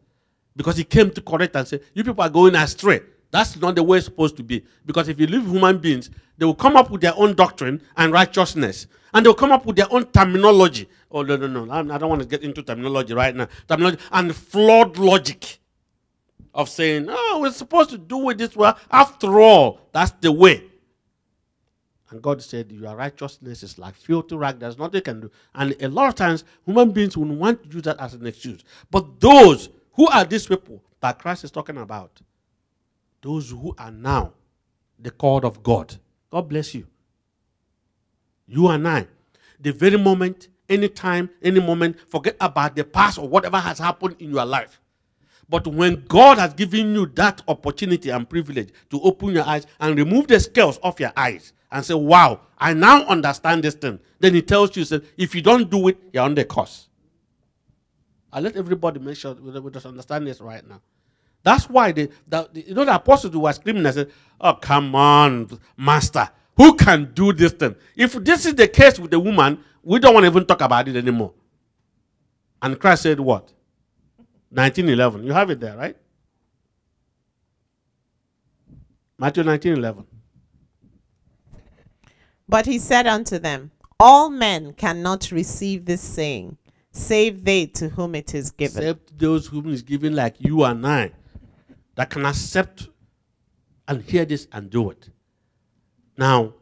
Because 0.56 0.78
he 0.78 0.84
came 0.84 1.12
to 1.12 1.22
correct 1.22 1.56
and 1.56 1.68
say, 1.68 1.80
You 1.94 2.04
people 2.04 2.24
are 2.24 2.30
going 2.30 2.56
astray. 2.56 3.02
That's 3.30 3.56
not 3.58 3.76
the 3.76 3.84
way 3.84 4.00
it's 4.00 4.06
supposed 4.06 4.36
to 4.38 4.44
be. 4.44 4.66
Because 4.86 5.08
if 5.08 5.20
you 5.20 5.28
leave 5.28 5.46
human 5.46 5.78
beings, 5.78 6.10
they 6.38 6.46
will 6.46 6.56
come 6.56 6.76
up 6.76 6.90
with 6.90 7.00
their 7.00 7.14
own 7.16 7.34
doctrine 7.34 7.82
and 7.96 8.12
righteousness. 8.12 8.88
And 9.14 9.26
they'll 9.26 9.34
come 9.34 9.54
up 9.54 9.66
with 9.66 9.78
their 9.78 9.92
own 9.92 10.06
terminology. 10.08 10.90
Oh, 11.10 11.22
no, 11.22 11.38
no, 11.38 11.48
no. 11.48 11.72
I 11.72 11.98
don't 11.98 12.10
want 12.10 12.22
to 12.22 12.28
get 12.28 12.44
into 12.44 12.62
terminology 12.62 13.14
right 13.14 13.34
now. 13.34 13.48
Terminology 13.70 14.02
and 14.12 14.36
flawed 14.36 14.98
logic 14.98 15.60
of 16.54 16.68
saying, 16.68 17.08
oh, 17.10 17.40
we're 17.42 17.52
supposed 17.52 17.92
to 17.92 17.98
do 17.98 18.30
it 18.30 18.38
this 18.38 18.56
way. 18.56 18.74
After 18.90 19.40
all, 19.40 19.80
that's 19.94 20.12
the 20.20 20.32
way. 20.32 20.64
And 22.12 22.22
God 22.22 22.44
said, 22.44 22.72
Your 22.72 22.96
righteousness 22.96 23.64
is 23.64 23.80
like 23.80 23.96
filthy 23.96 24.36
rag. 24.36 24.60
There's 24.60 24.78
nothing 24.78 24.96
you 24.96 25.02
can 25.02 25.22
do. 25.22 25.32
And 25.56 25.76
a 25.82 25.88
lot 25.88 26.10
of 26.10 26.16
times, 26.16 26.44
human 26.66 26.92
beings 26.92 27.18
will 27.18 27.26
want 27.26 27.64
to 27.64 27.70
use 27.70 27.84
that 27.84 28.00
as 28.00 28.14
an 28.14 28.28
excuse. 28.28 28.64
But 28.92 29.20
those 29.20 29.70
who 29.94 30.08
are 30.08 30.26
these 30.26 30.46
people 30.46 30.84
that 31.00 31.20
Christ 31.20 31.46
is 31.46 31.52
talking 31.52 31.78
about, 31.78 32.22
those 33.22 33.50
who 33.50 33.74
are 33.78 33.92
now 33.92 34.34
the 35.00 35.10
called 35.10 35.46
of 35.46 35.64
God, 35.64 35.96
God 36.30 36.50
bless 36.50 36.76
you. 36.76 36.86
You 38.46 38.68
and 38.68 38.86
I, 38.86 39.08
the 39.60 39.72
very 39.72 39.98
moment, 39.98 40.50
anytime, 40.68 41.30
any 41.42 41.62
moment, 41.62 41.98
forget 42.10 42.36
about 42.42 42.76
the 42.76 42.84
past 42.84 43.20
or 43.20 43.30
whatever 43.30 43.58
has 43.58 43.80
happened 43.80 44.18
in 44.20 44.32
your 44.32 44.46
life. 44.46 44.82
But 45.48 45.66
when 45.66 46.04
God 46.08 46.38
has 46.38 46.54
given 46.54 46.94
you 46.94 47.06
that 47.16 47.42
opportunity 47.48 48.10
and 48.10 48.30
privilege 48.30 48.70
to 48.90 49.02
open 49.02 49.30
your 49.30 49.46
eyes 49.46 49.66
and 49.80 49.98
remove 49.98 50.28
the 50.28 50.40
scales 50.40 50.78
off 50.84 51.00
your 51.00 51.14
eyes, 51.16 51.54
and 51.72 51.86
say, 51.86 51.94
Wow, 51.94 52.42
I 52.58 52.74
now 52.74 53.04
understand 53.06 53.64
this 53.64 53.76
thing. 53.76 54.00
Then 54.20 54.34
he 54.34 54.42
tells 54.42 54.76
you, 54.76 54.84
said, 54.84 55.04
if 55.18 55.34
you 55.34 55.42
don't 55.42 55.70
do 55.70 55.88
it, 55.88 55.98
you're 56.14 56.24
on 56.24 56.36
the 56.36 56.46
course. 56.46 56.90
I 58.32 58.40
let 58.40 58.56
everybody 58.56 59.00
make 59.00 59.18
sure 59.18 59.34
we 59.34 59.72
just 59.72 59.86
understand 59.86 60.28
this 60.28 60.40
right 60.42 60.68
now. 60.68 60.82
That's 61.44 61.70
why 61.70 61.92
the, 61.92 62.10
the, 62.28 62.50
you 62.54 62.74
know 62.74 62.86
the 62.86 62.96
apostles 62.96 63.36
were 63.36 63.52
screaming 63.54 63.86
and 63.86 63.96
said, 63.96 64.12
Oh, 64.40 64.54
come 64.54 64.94
on, 64.96 65.60
master. 65.78 66.30
Who 66.58 66.76
can 66.76 67.12
do 67.14 67.34
this 67.34 67.54
thing? 67.54 67.76
If 67.96 68.14
this 68.14 68.46
is 68.46 68.56
the 68.56 68.68
case 68.68 69.00
with 69.00 69.12
the 69.12 69.20
woman, 69.20 69.64
we 69.82 70.00
don't 70.00 70.14
want 70.14 70.26
to 70.26 70.30
even 70.30 70.46
talk 70.46 70.62
about 70.62 70.88
it 70.88 70.96
anymore. 70.96 71.34
And 72.62 72.80
Christ 72.80 73.04
said, 73.04 73.20
What? 73.20 73.52
1911. 74.50 75.24
You 75.24 75.34
have 75.34 75.50
it 75.50 75.60
there, 75.60 75.78
right? 75.78 75.96
Matthew 79.18 79.44
1911. 79.44 80.06
But 82.52 82.66
he 82.66 82.80
said 82.80 83.08
unto 83.08 83.40
them, 83.40 83.72
All 83.98 84.30
men 84.30 84.74
cannot 84.74 85.32
receive 85.32 85.86
this 85.86 86.02
saying, 86.02 86.58
save 86.92 87.46
they 87.46 87.66
to 87.68 87.88
whom 87.88 88.14
it 88.14 88.36
is 88.36 88.52
given. 88.52 88.84
Except 88.84 89.18
those 89.18 89.48
whom 89.48 89.70
is 89.70 89.82
given, 89.82 90.14
like 90.18 90.36
you 90.38 90.66
and 90.66 90.86
I, 90.86 91.14
that 91.96 92.10
can 92.10 92.26
accept 92.26 92.90
and 93.88 94.04
hear 94.04 94.26
this 94.26 94.50
and 94.52 94.70
do 94.70 94.90
it. 94.90 95.10
Now, 96.18 96.54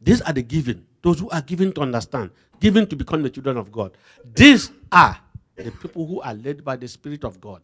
these 0.00 0.22
are 0.22 0.32
the 0.32 0.40
given, 0.40 0.86
those 1.02 1.20
who 1.20 1.28
are 1.28 1.42
given 1.42 1.74
to 1.74 1.82
understand, 1.82 2.30
given 2.58 2.86
to 2.86 2.96
become 2.96 3.22
the 3.22 3.28
children 3.28 3.58
of 3.58 3.70
God. 3.70 3.98
These 4.34 4.72
are 4.90 5.18
the 5.56 5.70
people 5.72 6.06
who 6.06 6.22
are 6.22 6.32
led 6.32 6.64
by 6.64 6.76
the 6.76 6.88
Spirit 6.88 7.22
of 7.22 7.38
God 7.42 7.60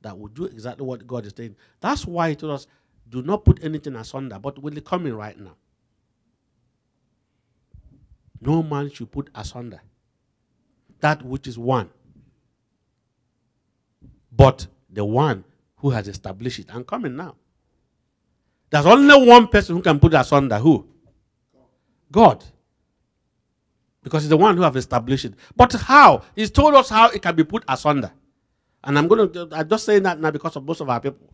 that 0.00 0.18
will 0.18 0.28
do 0.28 0.46
exactly 0.46 0.86
what 0.86 1.06
God 1.06 1.26
is 1.26 1.34
saying. 1.36 1.56
That's 1.78 2.06
why 2.06 2.30
he 2.30 2.36
told 2.36 2.52
us, 2.52 2.66
do 3.10 3.20
not 3.20 3.44
put 3.44 3.62
anything 3.62 3.96
asunder, 3.96 4.38
but 4.38 4.62
will 4.62 4.74
it 4.74 4.86
coming 4.86 5.12
right 5.12 5.38
now. 5.38 5.56
No 8.42 8.62
man 8.62 8.90
should 8.90 9.10
put 9.10 9.30
asunder 9.34 9.80
that 11.00 11.22
which 11.24 11.46
is 11.46 11.58
one, 11.58 11.90
but 14.32 14.66
the 14.90 15.04
one 15.04 15.44
who 15.76 15.90
has 15.90 16.08
established 16.08 16.58
it 16.58 16.74
I'm 16.74 16.84
coming 16.84 17.16
now. 17.16 17.36
There's 18.70 18.86
only 18.86 19.28
one 19.28 19.48
person 19.48 19.76
who 19.76 19.82
can 19.82 20.00
put 20.00 20.14
asunder. 20.14 20.58
Who? 20.58 20.86
God. 22.10 22.42
Because 24.02 24.22
he's 24.22 24.30
the 24.30 24.36
one 24.36 24.56
who 24.56 24.62
have 24.62 24.76
established 24.76 25.26
it. 25.26 25.34
But 25.54 25.72
how? 25.74 26.22
He's 26.34 26.50
told 26.50 26.74
us 26.74 26.88
how 26.88 27.10
it 27.10 27.20
can 27.20 27.36
be 27.36 27.44
put 27.44 27.64
asunder. 27.68 28.10
And 28.82 28.98
I'm 28.98 29.08
going 29.08 29.30
to, 29.30 29.48
I'm 29.52 29.68
just 29.68 29.84
saying 29.84 30.02
that 30.04 30.18
now 30.18 30.30
because 30.30 30.56
of 30.56 30.64
most 30.64 30.80
of 30.80 30.88
our 30.88 31.00
people. 31.00 31.28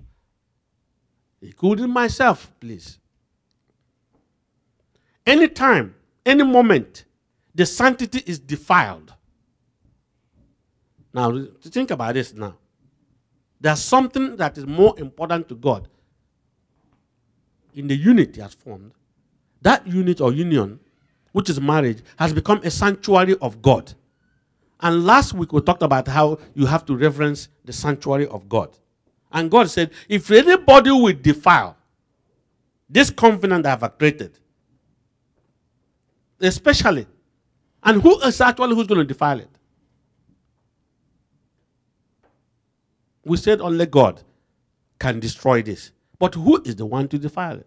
Including 1.40 1.90
myself, 1.90 2.52
please. 2.60 2.98
Anytime 5.24 5.94
any 6.28 6.44
moment 6.44 7.04
the 7.54 7.66
sanctity 7.66 8.22
is 8.26 8.38
defiled. 8.38 9.12
Now, 11.12 11.46
think 11.62 11.90
about 11.90 12.14
this 12.14 12.32
now. 12.34 12.56
There's 13.60 13.80
something 13.80 14.36
that 14.36 14.56
is 14.56 14.66
more 14.66 14.94
important 14.98 15.48
to 15.48 15.56
God 15.56 15.88
in 17.74 17.88
the 17.88 17.96
unit 17.96 18.36
He 18.36 18.42
has 18.42 18.54
formed. 18.54 18.92
That 19.62 19.86
unit 19.86 20.20
or 20.20 20.32
union, 20.32 20.78
which 21.32 21.50
is 21.50 21.60
marriage, 21.60 22.02
has 22.18 22.32
become 22.32 22.60
a 22.62 22.70
sanctuary 22.70 23.34
of 23.40 23.60
God. 23.60 23.92
And 24.80 25.04
last 25.04 25.32
week 25.32 25.52
we 25.52 25.60
talked 25.60 25.82
about 25.82 26.06
how 26.06 26.38
you 26.54 26.66
have 26.66 26.84
to 26.86 26.96
reverence 26.96 27.48
the 27.64 27.72
sanctuary 27.72 28.28
of 28.28 28.48
God. 28.48 28.70
And 29.32 29.50
God 29.50 29.68
said, 29.68 29.90
if 30.08 30.30
anybody 30.30 30.90
will 30.90 31.14
defile 31.20 31.76
this 32.88 33.10
covenant 33.10 33.64
that 33.64 33.82
I 33.82 33.86
have 33.86 33.98
created, 33.98 34.38
especially. 36.40 37.06
And 37.82 38.02
who 38.02 38.20
is 38.20 38.40
actually 38.40 38.74
who's 38.74 38.86
going 38.86 39.00
to 39.00 39.04
defile 39.04 39.40
it? 39.40 39.50
We 43.24 43.36
said 43.36 43.60
only 43.60 43.86
God 43.86 44.22
can 44.98 45.20
destroy 45.20 45.62
this. 45.62 45.92
But 46.18 46.34
who 46.34 46.60
is 46.62 46.76
the 46.76 46.86
one 46.86 47.08
to 47.08 47.18
defile 47.18 47.58
it? 47.58 47.66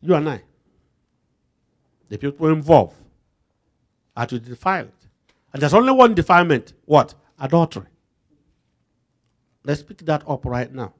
You 0.00 0.14
and 0.14 0.28
I. 0.28 0.42
The 2.08 2.18
people 2.18 2.48
involved 2.48 2.94
are 4.16 4.26
to 4.26 4.38
defile 4.38 4.84
it. 4.84 4.94
And 5.52 5.60
there's 5.60 5.74
only 5.74 5.92
one 5.92 6.14
defilement. 6.14 6.74
What? 6.84 7.14
Adultery. 7.38 7.86
Let's 9.64 9.82
pick 9.82 9.98
that 9.98 10.22
up 10.28 10.44
right 10.44 10.72
now. 10.72 10.92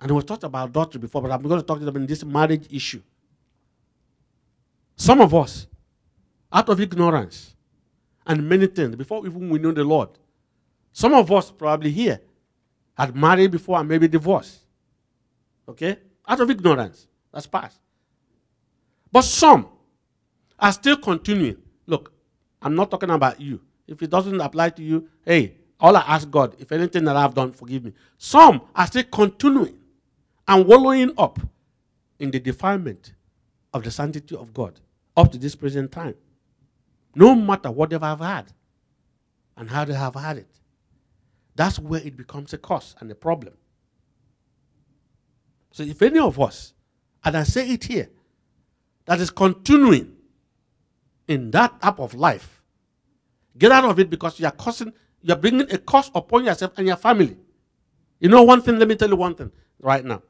And 0.00 0.10
we've 0.10 0.26
talked 0.26 0.44
about 0.44 0.70
adultery 0.70 1.00
before, 1.00 1.22
but 1.22 1.30
I'm 1.30 1.42
going 1.42 1.60
to 1.60 1.66
talk 1.66 1.78
to 1.78 1.84
them 1.84 1.96
in 1.96 2.06
this 2.06 2.24
marriage 2.24 2.66
issue. 2.70 3.00
Some 4.96 5.20
of 5.20 5.34
us, 5.34 5.66
out 6.52 6.68
of 6.68 6.80
ignorance 6.80 7.54
and 8.26 8.48
many 8.48 8.66
things, 8.66 8.96
before 8.96 9.26
even 9.26 9.50
we 9.50 9.58
know 9.58 9.72
the 9.72 9.84
Lord, 9.84 10.08
some 10.92 11.12
of 11.12 11.30
us 11.30 11.50
probably 11.50 11.90
here 11.90 12.20
had 12.96 13.14
married 13.14 13.50
before 13.50 13.78
and 13.78 13.88
maybe 13.88 14.08
divorced. 14.08 14.60
Okay? 15.68 15.98
Out 16.26 16.40
of 16.40 16.50
ignorance. 16.50 17.06
That's 17.32 17.46
past. 17.46 17.78
But 19.12 19.22
some 19.22 19.68
are 20.58 20.72
still 20.72 20.96
continuing. 20.96 21.58
Look, 21.86 22.12
I'm 22.62 22.74
not 22.74 22.90
talking 22.90 23.10
about 23.10 23.38
you. 23.38 23.60
If 23.86 24.02
it 24.02 24.10
doesn't 24.10 24.40
apply 24.40 24.70
to 24.70 24.82
you, 24.82 25.08
hey, 25.24 25.56
all 25.78 25.94
I 25.94 26.00
ask 26.00 26.30
God, 26.30 26.56
if 26.58 26.72
anything 26.72 27.04
that 27.04 27.16
I've 27.16 27.34
done, 27.34 27.52
forgive 27.52 27.84
me. 27.84 27.92
Some 28.16 28.62
are 28.74 28.86
still 28.86 29.04
continuing 29.04 29.78
and 30.48 30.66
wallowing 30.66 31.12
up 31.18 31.38
in 32.18 32.30
the 32.30 32.40
defilement 32.40 33.12
of 33.74 33.84
the 33.84 33.90
sanctity 33.90 34.34
of 34.34 34.54
God 34.54 34.80
up 35.16 35.32
to 35.32 35.38
this 35.38 35.54
present 35.54 35.92
time. 35.92 36.14
No 37.14 37.34
matter 37.34 37.70
whatever 37.70 38.04
I've 38.04 38.20
had 38.20 38.52
and 39.56 39.70
how 39.70 39.84
they 39.84 39.94
have 39.94 40.14
had 40.14 40.38
it. 40.38 40.50
That's 41.54 41.78
where 41.78 42.00
it 42.00 42.16
becomes 42.16 42.52
a 42.52 42.58
cause 42.58 42.94
and 43.00 43.10
a 43.10 43.14
problem. 43.14 43.54
So 45.72 45.82
if 45.82 46.00
any 46.02 46.18
of 46.18 46.38
us, 46.40 46.74
and 47.24 47.36
I 47.36 47.42
say 47.44 47.70
it 47.70 47.84
here, 47.84 48.10
that 49.06 49.20
is 49.20 49.30
continuing 49.30 50.14
in 51.28 51.50
that 51.52 51.80
type 51.80 51.98
of 51.98 52.14
life, 52.14 52.62
get 53.56 53.72
out 53.72 53.84
of 53.84 53.98
it 53.98 54.10
because 54.10 54.38
you 54.38 54.46
are 54.46 54.52
causing, 54.52 54.92
you 55.22 55.32
are 55.32 55.38
bringing 55.38 55.70
a 55.72 55.78
curse 55.78 56.10
upon 56.14 56.44
yourself 56.44 56.72
and 56.76 56.86
your 56.86 56.96
family. 56.96 57.36
You 58.20 58.28
know 58.28 58.42
one 58.42 58.62
thing, 58.62 58.78
let 58.78 58.88
me 58.88 58.96
tell 58.96 59.08
you 59.08 59.16
one 59.16 59.34
thing 59.34 59.50
right 59.80 60.04
now. 60.04 60.22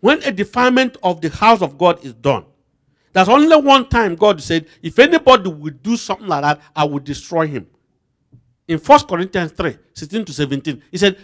When 0.00 0.22
a 0.22 0.32
defilement 0.32 0.96
of 1.02 1.20
the 1.20 1.28
house 1.28 1.60
of 1.60 1.76
God 1.76 2.02
is 2.04 2.14
done, 2.14 2.46
there's 3.12 3.28
only 3.28 3.56
one 3.56 3.88
time 3.88 4.14
God 4.14 4.40
said, 4.40 4.66
if 4.82 4.98
anybody 4.98 5.50
would 5.50 5.82
do 5.82 5.96
something 5.96 6.26
like 6.26 6.42
that, 6.42 6.60
I 6.74 6.84
would 6.84 7.04
destroy 7.04 7.46
him. 7.46 7.66
In 8.68 8.78
1 8.78 9.00
Corinthians 9.06 9.50
3 9.52 9.76
16 9.94 10.24
to 10.26 10.32
17, 10.32 10.82
he 10.92 10.98
said, 10.98 11.18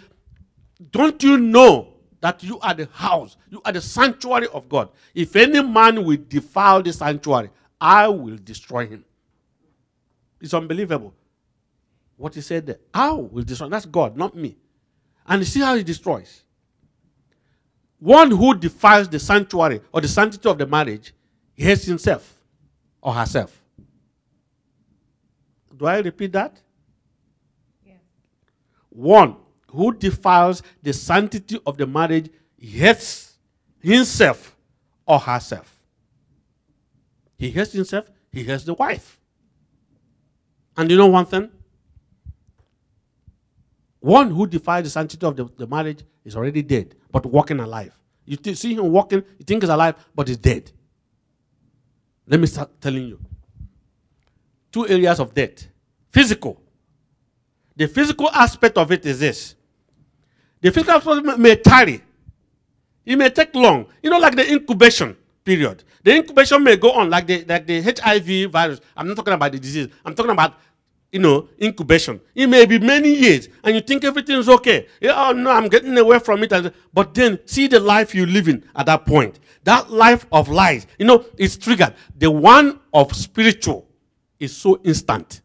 Don't 0.91 1.21
you 1.23 1.37
know 1.37 1.93
that 2.19 2.43
you 2.43 2.59
are 2.59 2.73
the 2.73 2.89
house, 2.91 3.37
you 3.49 3.61
are 3.63 3.71
the 3.71 3.79
sanctuary 3.79 4.47
of 4.53 4.67
God? 4.67 4.89
If 5.15 5.35
any 5.37 5.63
man 5.63 6.03
will 6.03 6.17
defile 6.27 6.83
the 6.83 6.91
sanctuary, 6.91 7.49
I 7.79 8.09
will 8.09 8.37
destroy 8.43 8.85
him. 8.85 9.05
It's 10.41 10.53
unbelievable. 10.53 11.13
What 12.17 12.35
he 12.35 12.41
said 12.41 12.65
there. 12.65 12.79
I 12.93 13.11
will 13.11 13.43
destroy. 13.43 13.69
That's 13.69 13.85
God, 13.85 14.17
not 14.17 14.35
me. 14.35 14.57
And 15.25 15.39
you 15.39 15.45
see 15.45 15.61
how 15.61 15.75
he 15.75 15.83
destroys. 15.83 16.43
One 17.99 18.29
who 18.31 18.55
defiles 18.55 19.07
the 19.07 19.19
sanctuary 19.19 19.81
or 19.91 20.01
the 20.01 20.07
sanctity 20.07 20.49
of 20.49 20.57
the 20.57 20.67
marriage 20.67 21.13
he 21.57 21.63
hates 21.63 21.85
himself 21.85 22.39
or 23.01 23.13
herself. 23.13 23.59
Do 25.75 25.87
I 25.87 25.99
repeat 25.99 26.31
that? 26.33 26.61
Yes. 27.83 27.97
One 28.89 29.35
who 29.71 29.91
defiles 29.93 30.61
the 30.83 30.93
sanctity 30.93 31.59
of 31.65 31.77
the 31.77 31.87
marriage 31.87 32.29
hates 32.57 33.33
himself 33.79 34.55
or 35.05 35.19
herself. 35.19 35.73
He 37.37 37.49
hates 37.49 37.73
himself, 37.73 38.09
he 38.31 38.43
hates 38.43 38.63
the 38.63 38.75
wife. 38.75 39.19
And 40.75 40.89
you 40.91 40.97
know 40.97 41.07
one 41.07 41.25
thing? 41.25 41.49
One 43.99 44.29
who 44.29 44.45
defies 44.45 44.83
the 44.83 44.89
sanctity 44.91 45.25
of 45.25 45.35
the, 45.35 45.45
the 45.57 45.67
marriage 45.67 46.03
is 46.23 46.35
already 46.35 46.61
dead, 46.61 46.95
but 47.11 47.25
walking 47.25 47.59
alive. 47.59 47.93
You 48.25 48.37
see 48.53 48.75
him 48.75 48.91
walking, 48.91 49.23
you 49.39 49.45
think 49.45 49.63
he's 49.63 49.69
alive, 49.69 49.95
but 50.13 50.27
he's 50.27 50.37
dead. 50.37 50.71
Let 52.27 52.39
me 52.39 52.47
start 52.47 52.69
telling 52.81 53.07
you. 53.07 53.19
Two 54.71 54.87
areas 54.87 55.19
of 55.19 55.33
death 55.33 55.67
physical. 56.11 56.61
The 57.75 57.87
physical 57.87 58.29
aspect 58.31 58.77
of 58.77 58.91
it 58.91 59.05
is 59.05 59.19
this 59.19 59.55
the 60.59 60.71
physical 60.71 60.95
aspect 60.95 61.39
may 61.39 61.55
tarry, 61.55 62.01
it 63.05 63.15
may 63.15 63.29
take 63.29 63.53
long. 63.55 63.85
You 64.01 64.09
know, 64.09 64.19
like 64.19 64.35
the 64.35 64.51
incubation 64.51 65.15
period. 65.43 65.83
The 66.03 66.15
incubation 66.15 66.63
may 66.63 66.75
go 66.75 66.91
on, 66.91 67.09
like 67.09 67.27
the, 67.27 67.45
like 67.45 67.65
the 67.65 67.81
HIV 67.81 68.51
virus. 68.51 68.81
I'm 68.95 69.07
not 69.07 69.15
talking 69.15 69.33
about 69.33 69.51
the 69.51 69.59
disease, 69.59 69.87
I'm 70.03 70.15
talking 70.15 70.31
about 70.31 70.55
you 71.11 71.19
know, 71.19 71.47
incubation. 71.61 72.19
It 72.35 72.47
may 72.47 72.65
be 72.65 72.79
many 72.79 73.13
years, 73.13 73.49
and 73.63 73.75
you 73.75 73.81
think 73.81 74.03
everything's 74.03 74.49
okay. 74.49 74.87
Yeah, 74.99 75.13
oh 75.15 75.31
no, 75.31 75.51
I'm 75.51 75.67
getting 75.67 75.97
away 75.97 76.19
from 76.19 76.43
it. 76.43 76.73
But 76.93 77.13
then 77.13 77.39
see 77.45 77.67
the 77.67 77.79
life 77.79 78.13
you're 78.13 78.27
living 78.27 78.63
at 78.75 78.85
that 78.87 79.05
point. 79.05 79.39
That 79.63 79.91
life 79.91 80.25
of 80.31 80.49
lies, 80.49 80.87
you 80.97 81.05
know, 81.05 81.25
it's 81.37 81.57
triggered. 81.57 81.93
The 82.17 82.31
one 82.31 82.79
of 82.93 83.15
spiritual 83.15 83.87
is 84.39 84.55
so 84.55 84.79
instant. 84.83 85.41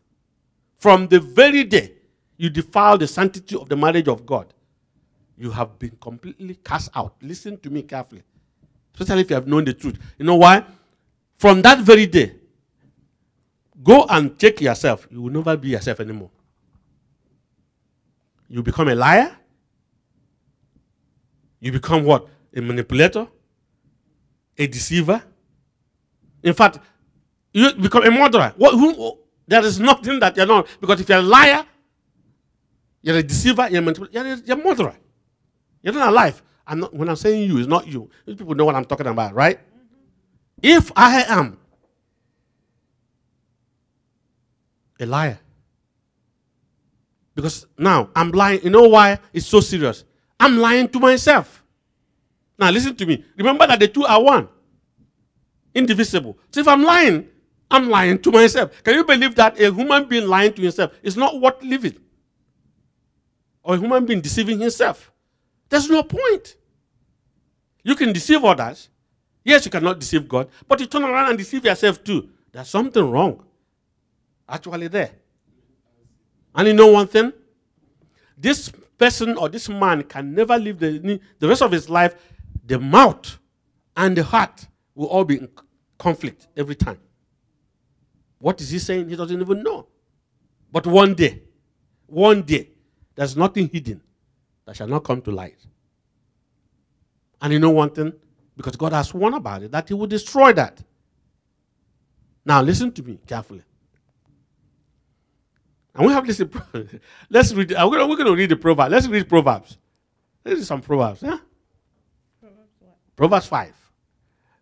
From 0.79 1.09
the 1.09 1.20
very 1.20 1.64
day 1.64 1.92
you 2.37 2.51
defile 2.51 2.98
the 2.98 3.07
sanctity 3.07 3.57
of 3.57 3.68
the 3.68 3.77
marriage 3.77 4.09
of 4.09 4.27
God, 4.27 4.53
you 5.37 5.51
have 5.51 5.79
been 5.79 5.96
completely 6.01 6.57
cast 6.57 6.90
out. 6.94 7.14
Listen 7.22 7.57
to 7.59 7.70
me 7.70 7.83
carefully, 7.83 8.22
especially 8.94 9.22
if 9.22 9.31
you 9.31 9.35
have 9.35 9.46
known 9.46 9.64
the 9.64 9.72
truth. 9.72 9.98
You 10.18 10.27
know 10.27 10.37
why? 10.37 10.64
From 11.38 11.62
that 11.62 11.81
very 11.81 12.07
day, 12.07 12.35
go 13.83 14.07
and 14.09 14.38
check 14.38 14.61
yourself. 14.61 15.07
You 15.11 15.23
will 15.23 15.31
never 15.31 15.57
be 15.57 15.68
yourself 15.68 16.01
anymore. 16.01 16.31
You 18.49 18.62
become 18.62 18.88
a 18.88 18.95
liar. 18.95 19.37
You 21.61 21.73
become 21.73 22.05
what? 22.05 22.29
A 22.55 22.61
manipulator, 22.61 23.27
a 24.59 24.66
deceiver. 24.66 25.23
In 26.42 26.53
fact, 26.53 26.79
you 27.53 27.73
become 27.75 28.05
a 28.05 28.11
murderer. 28.11 28.53
What, 28.57 28.75
who, 28.75 29.18
there 29.47 29.64
is 29.64 29.79
nothing 29.79 30.21
that 30.21 30.37
you're 30.37 30.47
not. 30.47 30.66
Because 30.81 31.01
if 31.01 31.09
you're 31.09 31.18
a 31.18 31.23
liar, 31.23 31.64
you're 33.01 33.16
a 33.16 33.23
deceiver, 33.23 33.68
you're 33.71 33.81
a, 33.81 33.83
manipulator, 33.83 34.12
you're 34.12 34.35
a, 34.35 34.37
you're 34.38 34.61
a 34.61 34.64
murderer. 34.64 34.97
You're 35.83 35.95
not 35.95 36.09
alive. 36.09 36.42
I'm 36.66 36.81
not, 36.81 36.95
when 36.95 37.09
I'm 37.09 37.16
saying 37.16 37.49
you, 37.49 37.59
it's 37.59 37.68
not 37.68 37.87
you. 37.87 38.11
These 38.27 38.37
people 38.37 38.55
know 38.55 38.64
what 38.64 38.75
I'm 38.75 38.85
talking 38.85 39.07
about, 39.07 39.35
right? 39.35 39.59
If 40.62 40.92
I 40.95 41.23
am 41.23 41.59
a 45.03 45.07
liar, 45.07 45.38
because 47.35 47.67
now 47.77 48.09
I'm 48.15 48.31
lying. 48.31 48.62
You 48.62 48.71
know 48.71 48.88
why 48.88 49.19
it's 49.33 49.47
so 49.47 49.61
serious? 49.61 50.05
I'm 50.38 50.59
lying 50.59 50.88
to 50.88 51.01
myself. 51.01 51.62
Now 52.59 52.71
listen 52.71 52.95
to 52.97 53.07
me. 53.07 53.25
Remember 53.37 53.67
that 53.67 53.81
the 53.81 53.88
two 53.88 54.05
are 54.05 54.23
one, 54.23 54.49
indivisible. 55.75 56.38
So 56.51 56.61
if 56.61 56.69
I'm 56.69 56.83
lying, 56.83 57.29
I'm 57.71 57.88
lying 57.88 58.19
to 58.21 58.31
myself. 58.31 58.83
Can 58.83 58.95
you 58.95 59.05
believe 59.05 59.35
that 59.37 59.61
a 59.61 59.73
human 59.73 60.05
being 60.05 60.29
lying 60.29 60.53
to 60.53 60.62
himself 60.62 60.93
is 61.03 61.17
not 61.17 61.41
worth 61.41 61.62
living? 61.62 61.99
Or 63.62 63.75
a 63.75 63.79
human 63.79 64.05
being 64.05 64.21
deceiving 64.21 64.61
himself? 64.61 65.12
There's 65.69 65.88
no 65.88 66.03
point. 66.03 66.57
You 67.83 67.95
can 67.95 68.12
deceive 68.12 68.45
others. 68.45 68.91
Yes, 69.45 69.65
you 69.65 69.71
cannot 69.71 69.99
deceive 69.99 70.29
God, 70.29 70.49
but 70.69 70.79
you 70.79 70.87
turn 70.87 71.03
around 71.03 71.31
and 71.31 71.38
deceive 71.38 71.65
yourself 71.65 72.05
too. 72.05 72.29
There's 72.53 72.69
something 72.69 73.11
wrong 73.11 73.43
actually 74.48 74.88
there. 74.88 75.11
And 76.55 76.68
you 76.68 76.74
know 76.74 76.88
one 76.88 77.07
thing? 77.07 77.33
This 78.37 78.70
person 78.98 79.37
or 79.37 79.48
this 79.48 79.68
man 79.68 80.02
can 80.05 80.35
never 80.35 80.59
live 80.59 80.78
the, 80.78 81.20
the 81.38 81.48
rest 81.48 81.62
of 81.62 81.72
his 81.72 81.88
life. 81.88 82.14
The 82.66 82.78
mouth 82.78 83.38
and 83.96 84.16
the 84.16 84.22
heart 84.22 84.66
will 84.94 85.07
all 85.07 85.24
be 85.24 85.38
in 85.38 85.48
conflict 85.98 86.48
every 86.57 86.74
time. 86.74 86.98
What 88.38 88.61
is 88.61 88.70
he 88.70 88.78
saying? 88.78 89.09
He 89.09 89.16
doesn't 89.16 89.40
even 89.40 89.62
know. 89.62 89.87
But 90.70 90.87
one 90.87 91.14
day, 91.14 91.42
one 92.07 92.42
day, 92.42 92.70
there's 93.14 93.37
nothing 93.37 93.68
hidden 93.68 94.00
that 94.64 94.76
shall 94.76 94.88
not 94.88 95.05
come 95.05 95.20
to 95.22 95.31
light. 95.31 95.59
And 97.40 97.52
you 97.52 97.59
know 97.59 97.70
one 97.70 97.90
thing? 97.90 98.12
Because 98.57 98.76
God 98.76 98.92
has 98.92 99.09
sworn 99.09 99.35
about 99.35 99.62
it, 99.62 99.72
that 99.72 99.88
He 99.88 99.94
will 99.94 100.07
destroy 100.07 100.52
that. 100.55 100.83
Now, 102.44 102.62
listen 102.62 102.92
to 102.92 103.02
me 103.02 103.18
carefully. 103.26 103.62
And 105.94 106.07
we 106.07 106.12
have 106.12 106.26
this. 106.26 106.42
Let's 107.31 107.52
read. 107.52 107.70
We're 107.70 108.16
going, 108.16 108.16
to 108.24 108.35
read 108.35 108.50
the 108.50 108.57
Proverbs. 108.57 108.90
Let's 108.90 109.07
read 109.09 109.28
Proverbs. 109.28 109.78
Let's 110.44 110.59
read 110.59 110.66
some 110.66 110.81
Proverbs. 110.81 111.22
Yeah? 111.22 111.38
Proverbs, 112.40 112.70
Proverbs 113.16 113.46
5. 113.46 113.74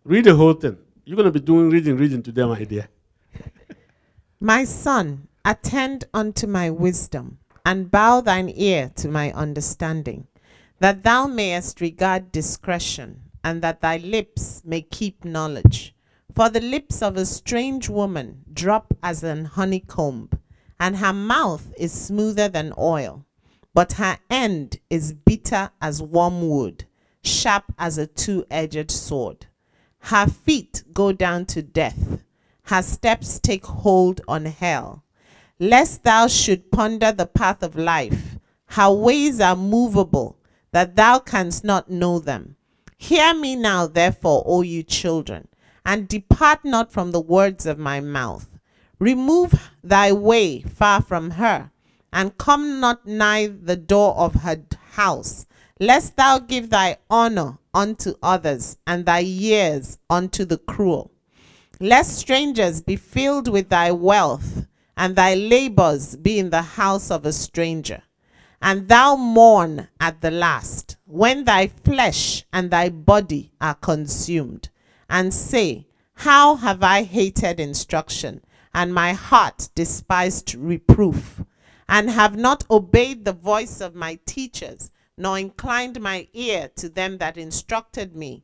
Read 0.03 0.25
the 0.25 0.35
whole 0.35 0.53
thing. 0.53 0.77
You're 1.05 1.15
going 1.15 1.31
to 1.31 1.31
be 1.31 1.39
doing 1.39 1.69
reading, 1.69 1.97
reading 1.97 2.21
today, 2.21 2.43
my 2.43 2.63
dear. 2.63 2.89
my 4.39 4.63
son, 4.65 5.27
attend 5.45 6.05
unto 6.13 6.47
my 6.47 6.69
wisdom 6.69 7.39
and 7.65 7.91
bow 7.91 8.21
thine 8.21 8.51
ear 8.55 8.91
to 8.95 9.07
my 9.07 9.31
understanding, 9.33 10.27
that 10.79 11.03
thou 11.03 11.27
mayest 11.27 11.79
regard 11.79 12.31
discretion, 12.31 13.21
and 13.43 13.61
that 13.61 13.81
thy 13.81 13.97
lips 13.97 14.61
may 14.65 14.81
keep 14.81 15.23
knowledge. 15.23 15.95
For 16.35 16.49
the 16.49 16.61
lips 16.61 17.01
of 17.01 17.17
a 17.17 17.25
strange 17.25 17.89
woman 17.89 18.43
drop 18.51 18.93
as 19.03 19.23
an 19.23 19.45
honeycomb, 19.45 20.29
and 20.81 20.97
her 20.97 21.13
mouth 21.13 21.73
is 21.77 21.93
smoother 21.93 22.49
than 22.49 22.73
oil, 22.77 23.25
but 23.73 23.93
her 23.93 24.17
end 24.29 24.79
is 24.89 25.13
bitter 25.13 25.71
as 25.81 26.01
wormwood, 26.01 26.83
sharp 27.23 27.63
as 27.79 27.97
a 27.97 28.07
two 28.07 28.45
edged 28.51 28.91
sword. 28.91 29.45
Her 29.99 30.27
feet 30.27 30.83
go 30.93 31.13
down 31.13 31.45
to 31.45 31.61
death, 31.61 32.23
her 32.63 32.81
steps 32.81 33.39
take 33.39 33.65
hold 33.65 34.19
on 34.27 34.45
hell 34.45 35.05
lest 35.61 36.03
thou 36.03 36.25
should 36.25 36.71
ponder 36.71 37.11
the 37.11 37.27
path 37.27 37.61
of 37.61 37.75
life. 37.75 38.39
Her 38.65 38.91
ways 38.91 39.39
are 39.39 39.55
movable, 39.55 40.39
that 40.71 40.95
thou 40.95 41.19
canst 41.19 41.63
not 41.63 41.87
know 41.87 42.17
them. 42.17 42.55
Hear 42.97 43.35
me 43.35 43.55
now, 43.55 43.85
therefore, 43.85 44.43
O 44.47 44.63
you 44.63 44.81
children, 44.81 45.47
and 45.85 46.07
depart 46.07 46.65
not 46.65 46.91
from 46.91 47.11
the 47.11 47.21
words 47.21 47.67
of 47.67 47.77
my 47.77 47.99
mouth. 47.99 48.50
Remove 49.01 49.71
thy 49.83 50.11
way 50.11 50.61
far 50.61 51.01
from 51.01 51.31
her, 51.31 51.71
and 52.13 52.37
come 52.37 52.79
not 52.79 53.03
nigh 53.03 53.47
the 53.47 53.75
door 53.75 54.15
of 54.15 54.35
her 54.35 54.61
house, 54.91 55.47
lest 55.79 56.15
thou 56.17 56.37
give 56.37 56.69
thy 56.69 56.95
honor 57.09 57.57
unto 57.73 58.13
others, 58.21 58.77
and 58.85 59.07
thy 59.07 59.17
years 59.17 59.97
unto 60.07 60.45
the 60.45 60.59
cruel. 60.59 61.09
Lest 61.79 62.15
strangers 62.15 62.79
be 62.79 62.95
filled 62.95 63.47
with 63.47 63.69
thy 63.69 63.91
wealth, 63.91 64.67
and 64.95 65.15
thy 65.15 65.33
labors 65.33 66.15
be 66.15 66.37
in 66.37 66.51
the 66.51 66.61
house 66.61 67.09
of 67.09 67.25
a 67.25 67.33
stranger. 67.33 68.03
And 68.61 68.87
thou 68.87 69.15
mourn 69.15 69.87
at 69.99 70.21
the 70.21 70.29
last, 70.29 70.97
when 71.07 71.45
thy 71.45 71.69
flesh 71.69 72.45
and 72.53 72.69
thy 72.69 72.89
body 72.89 73.51
are 73.59 73.73
consumed, 73.73 74.69
and 75.09 75.33
say, 75.33 75.87
How 76.13 76.57
have 76.57 76.83
I 76.83 77.01
hated 77.01 77.59
instruction, 77.59 78.43
and 78.73 78.93
my 78.93 79.13
heart 79.13 79.69
despised 79.75 80.55
reproof, 80.55 81.43
and 81.89 82.09
have 82.09 82.35
not 82.35 82.63
obeyed 82.71 83.25
the 83.25 83.33
voice 83.33 83.81
of 83.81 83.95
my 83.95 84.19
teachers, 84.25 84.91
nor 85.17 85.37
inclined 85.37 85.99
my 85.99 86.27
ear 86.33 86.69
to 86.75 86.89
them 86.89 87.17
that 87.17 87.37
instructed 87.37 88.15
me. 88.15 88.43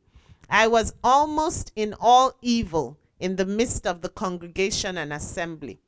I 0.50 0.66
was 0.66 0.94
almost 1.02 1.72
in 1.76 1.94
all 1.98 2.32
evil 2.42 2.98
in 3.18 3.36
the 3.36 3.46
midst 3.46 3.86
of 3.86 4.00
the 4.00 4.08
congregation 4.08 4.96
and 4.96 5.12
assembly. 5.12 5.80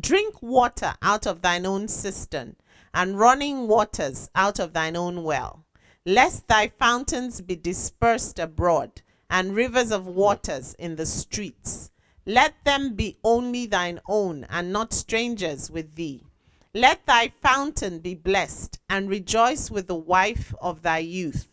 Drink 0.00 0.42
water 0.42 0.94
out 1.02 1.26
of 1.26 1.42
thine 1.42 1.66
own 1.66 1.88
cistern, 1.88 2.56
and 2.92 3.18
running 3.18 3.68
waters 3.68 4.30
out 4.34 4.58
of 4.58 4.72
thine 4.72 4.96
own 4.96 5.22
well, 5.22 5.64
lest 6.04 6.48
thy 6.48 6.68
fountains 6.68 7.40
be 7.40 7.56
dispersed 7.56 8.38
abroad, 8.38 9.02
and 9.28 9.54
rivers 9.54 9.90
of 9.90 10.06
waters 10.06 10.74
in 10.78 10.96
the 10.96 11.06
streets. 11.06 11.90
Let 12.26 12.54
them 12.64 12.94
be 12.94 13.16
only 13.24 13.66
thine 13.66 14.00
own, 14.06 14.44
and 14.50 14.72
not 14.72 14.92
strangers 14.92 15.70
with 15.70 15.94
thee. 15.94 16.24
Let 16.74 17.06
thy 17.06 17.32
fountain 17.40 18.00
be 18.00 18.14
blessed, 18.14 18.78
and 18.90 19.08
rejoice 19.08 19.70
with 19.70 19.86
the 19.86 19.94
wife 19.94 20.54
of 20.60 20.82
thy 20.82 20.98
youth. 20.98 21.48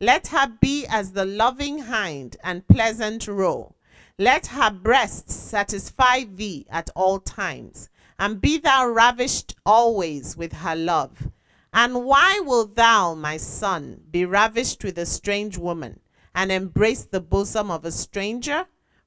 Let 0.00 0.26
her 0.28 0.48
be 0.60 0.84
as 0.86 1.12
the 1.12 1.24
loving 1.24 1.78
hind 1.78 2.36
and 2.42 2.68
pleasant 2.68 3.26
roe 3.26 3.76
let 4.18 4.46
her 4.46 4.70
breasts 4.70 5.34
satisfy 5.34 6.24
thee 6.24 6.64
at 6.70 6.88
all 6.96 7.20
times, 7.20 7.90
and 8.18 8.40
be 8.40 8.56
thou 8.56 8.88
ravished 8.88 9.54
always 9.66 10.38
with 10.38 10.54
her 10.54 10.74
love. 10.74 11.28
And 11.74 12.06
why 12.06 12.40
wilt 12.42 12.76
thou, 12.76 13.14
my 13.14 13.36
son, 13.36 14.00
be 14.10 14.24
ravished 14.24 14.82
with 14.82 14.96
a 14.96 15.04
strange 15.04 15.58
woman, 15.58 16.00
and 16.34 16.50
embrace 16.50 17.04
the 17.04 17.20
bosom 17.20 17.70
of 17.70 17.84
a 17.84 17.92
stranger? 17.92 18.64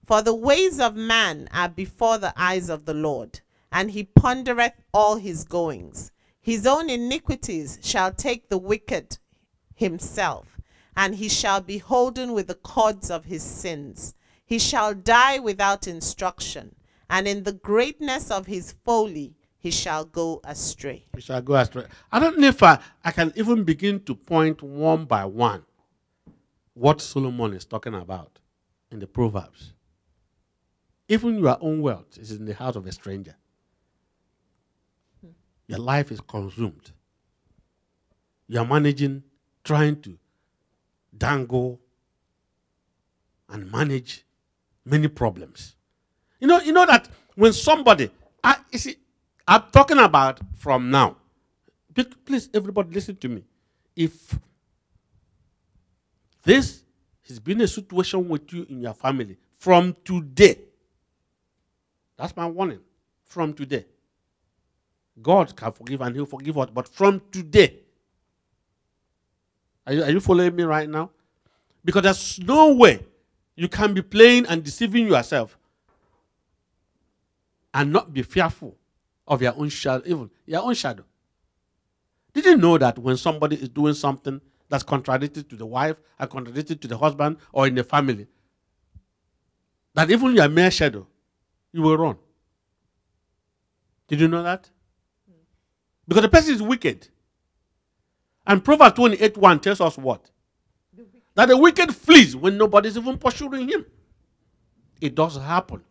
For 0.10 0.24
the 0.24 0.34
ways 0.34 0.80
of 0.80 0.95
man 0.95 1.48
are 1.54 1.69
before 1.69 2.17
the 2.17 2.34
eyes 2.36 2.67
of 2.67 2.86
the 2.86 2.95
Lord, 2.95 3.41
and 3.72 3.91
he 3.91 4.06
pondereth 4.06 4.74
all 4.91 5.17
his 5.17 5.43
goings. 5.43 6.12
His 6.41 6.65
own 6.65 6.89
iniquities 6.89 7.78
shall 7.84 8.12
take 8.12 8.50
the 8.50 8.58
wicked 8.58 9.19
himself, 9.76 10.58
and 10.98 11.13
he 11.13 11.30
shall 11.30 11.62
be 11.62 11.78
holden 11.78 12.34
with 12.34 12.48
the 12.48 12.56
cords 12.56 13.12
of 13.12 13.26
his 13.26 13.43
sins. 13.43 14.15
He 14.43 14.58
shall 14.58 14.95
die 14.95 15.38
without 15.38 15.86
instruction, 15.88 16.76
and 17.08 17.28
in 17.28 17.43
the 17.43 17.54
greatness 17.54 18.32
of 18.32 18.48
his 18.48 18.74
folly 18.84 19.36
he 19.60 19.69
shall 19.69 20.06
go 20.06 20.41
astray. 20.43 21.06
We 21.13 21.22
shall 21.22 21.43
go 21.43 21.54
astray. 21.54 21.86
I 22.12 22.19
don't 22.19 22.39
know 22.39 22.48
if 22.48 22.63
I, 22.63 22.80
I 23.06 23.12
can 23.12 23.32
even 23.36 23.63
begin 23.63 24.00
to 24.06 24.15
point 24.15 24.63
one 24.63 25.06
by 25.06 25.26
one 25.26 25.65
what 26.74 27.00
Solomon 27.00 27.54
is 27.54 27.65
talking 27.65 27.93
about 27.93 28.39
in 28.89 28.98
the 28.98 29.06
Proverbs. 29.06 29.74
Even 31.10 31.39
your 31.39 31.58
own 31.60 31.82
wealth 31.82 32.17
is 32.17 32.32
in 32.32 32.45
the 32.45 32.54
house 32.54 32.76
of 32.76 32.86
a 32.86 32.91
stranger. 32.91 33.36
Your 35.67 35.80
life 35.80 36.12
is 36.12 36.22
consumed. 36.22 36.91
You're 38.48 38.65
managing, 38.65 39.24
trying 39.63 40.02
to 40.02 40.17
dangle 41.17 41.80
and 43.50 43.72
manage 43.72 44.24
many 44.86 45.08
problems. 45.08 45.76
You 46.39 46.48
know, 46.48 46.60
you 46.62 46.72
know 46.72 46.86
that 46.86 47.10
when 47.36 47.54
somebody, 47.54 48.12
I, 48.43 48.58
you 48.72 48.78
see, 48.78 48.95
I'm 49.48 49.63
talking 49.72 49.98
about 49.98 50.39
from 50.58 50.91
now. 50.91 51.17
Please, 52.26 52.50
everybody, 52.54 52.93
listen 52.93 53.15
to 53.17 53.30
me. 53.30 53.43
If 53.95 54.38
this 56.43 56.84
has 57.28 57.39
been 57.39 57.62
a 57.62 57.67
situation 57.67 58.30
with 58.30 58.54
you 58.54 58.65
in 58.69 58.82
your 58.82 58.93
family 58.93 59.38
from 59.58 59.95
today, 60.06 60.58
that's 62.20 62.36
my 62.36 62.46
warning. 62.46 62.82
From 63.24 63.54
today. 63.54 63.86
God 65.22 65.56
can 65.56 65.72
forgive 65.72 66.02
and 66.02 66.14
He'll 66.16 66.26
forgive 66.26 66.58
us. 66.58 66.70
But 66.74 66.88
from 66.88 67.22
today, 67.32 67.80
are 69.88 69.94
you, 69.94 70.04
are 70.04 70.12
you 70.12 70.20
following 70.20 70.56
me 70.56 70.64
right 70.64 70.90
now? 70.90 71.12
Because 71.86 72.04
there's 72.04 72.40
no 72.40 72.74
way 72.74 73.06
you 73.56 73.70
can 73.70 73.94
be 73.94 74.02
playing 74.02 74.48
and 74.48 74.64
deceiving 74.64 75.08
yourself 75.08 75.58
and 77.74 77.94
not 77.94 78.14
be 78.14 78.22
fearful 78.22 78.76
of 79.28 79.42
your 79.42 79.56
own 79.56 79.70
shadow, 79.70 80.04
even 80.06 80.30
your 80.46 80.64
own 80.64 80.74
shadow. 80.74 81.06
Did 82.34 82.46
you 82.46 82.58
know 82.58 82.78
that 82.78 83.00
when 83.00 83.16
somebody 83.16 83.56
is 83.56 83.70
doing 83.70 83.94
something 83.94 84.42
that's 84.68 84.84
contradicted 84.84 85.50
to 85.50 85.56
the 85.56 85.66
wife 85.66 85.96
and 86.20 86.30
contradicted 86.30 86.82
to 86.82 86.88
the 86.88 86.98
husband 86.98 87.38
or 87.54 87.68
in 87.68 87.76
the 87.76 87.84
family, 87.84 88.28
that 89.94 90.12
even 90.12 90.36
your 90.36 90.50
mere 90.50 90.72
shadow 90.72 91.08
you 91.72 91.82
will 91.82 91.98
run. 91.98 92.18
Did 94.08 94.22
you 94.22 94.28
know 94.28 94.44
that? 94.44 94.70
Because 96.08 96.24
the 96.24 96.30
person 96.30 96.56
is 96.56 96.62
wicked. 96.62 97.08
And 98.48 98.64
Proverbs 98.64 98.96
28 98.96 99.38
1 99.38 99.60
tells 99.60 99.80
us 99.82 99.98
what? 99.98 100.32
That 101.36 101.48
the 101.48 101.58
wicked 101.58 101.96
flees 101.96 102.36
when 102.36 102.58
nobody's 102.58 102.98
even 102.98 103.18
pursuing 103.18 103.70
him. 103.70 103.86
It 105.00 105.16
does 105.16 105.38
happen. 105.38 105.84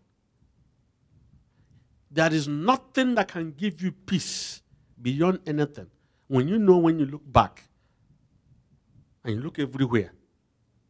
There 2.11 2.33
is 2.33 2.49
nothing 2.49 3.15
that 3.15 3.29
can 3.29 3.53
give 3.53 3.81
you 3.81 3.93
peace 3.93 4.63
beyond 5.01 5.41
anything. 5.47 5.87
When 6.27 6.49
you 6.49 6.59
know 6.59 6.79
when 6.79 6.99
you 6.99 7.07
look 7.07 7.23
back 7.25 7.63
and 9.25 9.37
you 9.37 9.41
look 9.41 9.59
everywhere 9.59 10.13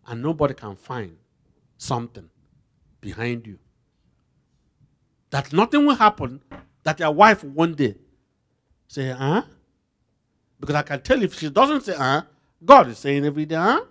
and 0.07 0.22
nobody 0.22 0.55
can 0.55 0.74
find 0.74 1.16
something 1.77 2.29
behind 3.01 3.46
you 3.46 3.59
that 5.30 5.52
nothing 5.52 5.86
will 5.86 5.94
happen, 5.94 6.40
that 6.84 6.98
your 7.00 7.12
wife 7.12 7.44
one 7.44 7.74
day 7.74 7.96
say, 8.86 9.10
huh? 9.10 9.42
Because 10.60 10.74
I 10.74 10.82
can 10.82 11.00
tell 11.00 11.22
if 11.22 11.34
she 11.34 11.50
doesn't 11.50 11.82
say, 11.82 11.94
huh, 11.94 12.22
God 12.64 12.88
is 12.88 12.98
saying 12.98 13.24
every 13.24 13.44
day, 13.44 13.56
huh? 13.56 13.84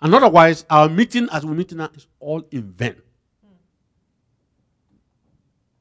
And 0.00 0.14
otherwise, 0.14 0.64
our 0.68 0.88
meeting 0.88 1.28
as 1.30 1.46
we 1.46 1.54
meet 1.54 1.72
now 1.72 1.90
is 1.94 2.06
all 2.18 2.42
in 2.50 2.72
vain. 2.72 2.96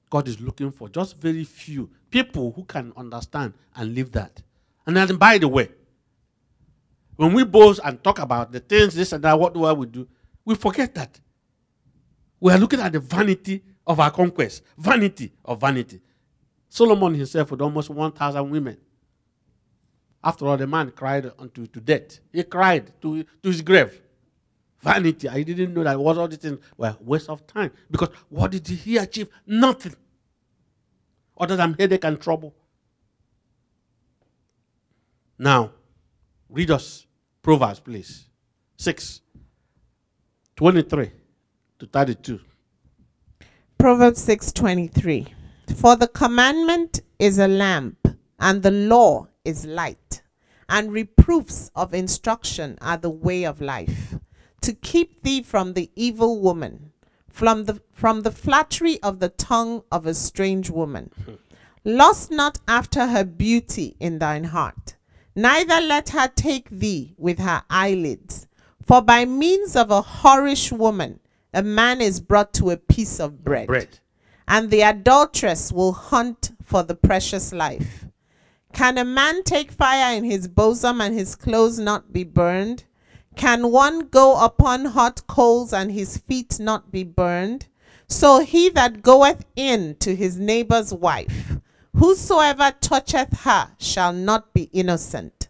God 0.10 0.28
is 0.28 0.40
looking 0.40 0.72
for 0.72 0.90
just 0.90 1.18
very 1.18 1.44
few 1.44 1.90
people 2.12 2.52
who 2.52 2.66
can 2.66 2.94
understand 2.96 3.54
and 3.76 3.96
live 3.96 4.12
that. 4.12 4.42
And 4.86 4.96
then, 4.96 5.16
by 5.16 5.38
the 5.38 5.48
way, 5.48 5.70
when 7.16 7.34
we 7.34 7.44
boast 7.44 7.80
and 7.84 8.04
talk 8.04 8.20
about 8.20 8.52
the 8.52 8.60
things, 8.60 8.94
this 8.94 9.12
and 9.14 9.24
that, 9.24 9.40
what 9.40 9.54
do 9.54 9.64
I 9.64 9.74
we 9.74 9.86
do? 9.86 10.08
We 10.44 10.56
forget 10.56 10.94
that 10.96 11.20
we 12.42 12.52
are 12.52 12.58
looking 12.58 12.82
at 12.82 12.92
the 12.92 13.00
vanity 13.00 13.64
of 13.86 14.00
our 14.00 14.12
conquest. 14.12 14.64
Vanity 14.78 15.32
of 15.46 15.62
vanity. 15.62 16.02
Solomon 16.68 17.14
himself 17.14 17.52
with 17.52 17.62
almost 17.62 17.90
1,000 17.90 18.50
women. 18.50 18.78
After 20.24 20.48
all, 20.48 20.58
the 20.58 20.68
man 20.68 20.92
cried 20.92 21.32
unto 21.38 21.68
to 21.68 21.80
death. 21.80 22.20
He 22.34 22.44
cried 22.44 23.00
to, 23.02 23.24
to 23.24 23.48
his 23.48 23.62
grave. 23.62 24.02
Vanity. 24.80 25.30
I 25.30 25.44
didn't 25.44 25.74
know 25.74 25.84
that 25.84 26.00
what 26.00 26.18
all 26.18 26.28
these 26.28 26.40
things 26.40 26.60
were 26.76 26.98
waste 27.00 27.30
of 27.30 27.46
time. 27.46 27.72
Because 27.90 28.10
what 28.30 28.52
did 28.52 28.68
he 28.68 28.98
achieve? 28.98 29.30
Nothing. 29.46 29.96
Other 31.38 31.56
than 31.56 31.76
headache 31.78 32.04
and 32.04 32.20
trouble. 32.20 32.56
Now, 35.38 35.72
read 36.50 36.72
us 36.72 37.06
Proverbs, 37.44 37.80
please. 37.80 38.28
6. 38.78 39.22
23 40.56 41.12
to 41.82 41.88
32. 41.88 42.40
Proverbs 43.80 44.24
6:23 44.28 45.34
For 45.76 45.96
the 45.96 46.08
commandment 46.08 47.02
is 47.18 47.40
a 47.40 47.48
lamp 47.48 48.08
and 48.40 48.62
the 48.62 48.70
law 48.70 49.28
is 49.44 49.66
light 49.66 50.22
and 50.70 50.92
reproofs 50.92 51.72
of 51.76 51.92
instruction 51.96 52.78
are 52.82 52.98
the 52.98 53.10
way 53.10 53.44
of 53.44 53.62
life. 53.62 54.14
To 54.62 54.74
keep 54.74 55.24
thee 55.24 55.42
from 55.42 55.74
the 55.74 55.90
evil 55.96 56.40
woman 56.40 56.92
from 57.28 57.66
the 57.66 57.82
from 57.92 58.22
the 58.22 58.32
flattery 58.32 59.02
of 59.02 59.20
the 59.20 59.30
tongue 59.30 59.82
of 59.92 60.06
a 60.06 60.14
strange 60.14 60.70
woman. 60.70 61.10
Hmm. 61.26 61.34
Lust 61.84 62.30
not 62.30 62.60
after 62.68 63.08
her 63.08 63.24
beauty 63.24 63.96
in 64.00 64.20
thine 64.20 64.44
heart 64.44 64.98
neither 65.36 65.82
let 65.82 66.10
her 66.10 66.28
take 66.28 66.70
thee 66.70 67.16
with 67.18 67.40
her 67.40 67.64
eyelids. 67.72 68.46
For 68.86 69.02
by 69.02 69.26
means 69.26 69.76
of 69.76 69.90
a 69.90 70.04
whorish 70.04 70.72
woman 70.72 71.21
a 71.54 71.64
man 71.64 72.02
is 72.02 72.20
brought 72.20 72.54
to 72.54 72.72
a 72.72 72.78
piece 72.78 73.20
of 73.20 73.44
bread. 73.44 73.68
Bread. 73.68 74.00
And 74.48 74.70
the 74.70 74.82
adulteress 74.82 75.72
will 75.72 75.94
hunt 75.94 76.52
for 76.64 76.84
the 76.84 76.96
precious 76.96 77.52
life. 77.54 78.06
Can 78.74 78.98
a 78.98 79.06
man 79.06 79.44
take 79.44 79.72
fire 79.72 80.16
in 80.16 80.24
his 80.24 80.48
bosom 80.48 81.02
and 81.02 81.14
his 81.14 81.36
clothes 81.36 81.78
not 81.78 82.14
be 82.14 82.24
burned? 82.24 82.86
Can 83.36 83.72
one 83.72 84.08
go 84.08 84.44
upon 84.44 84.86
hot 84.86 85.26
coals 85.28 85.74
and 85.74 85.92
his 85.92 86.18
feet 86.18 86.60
not 86.60 86.92
be 86.92 87.04
burned? 87.04 87.68
So 88.08 88.40
he 88.40 88.70
that 88.70 89.02
goeth 89.02 89.46
in 89.56 89.96
to 90.00 90.16
his 90.16 90.38
neighbor's 90.38 90.94
wife, 90.94 91.58
whosoever 91.96 92.74
toucheth 92.82 93.42
her 93.42 93.72
shall 93.78 94.12
not 94.12 94.54
be 94.54 94.64
innocent. 94.74 95.41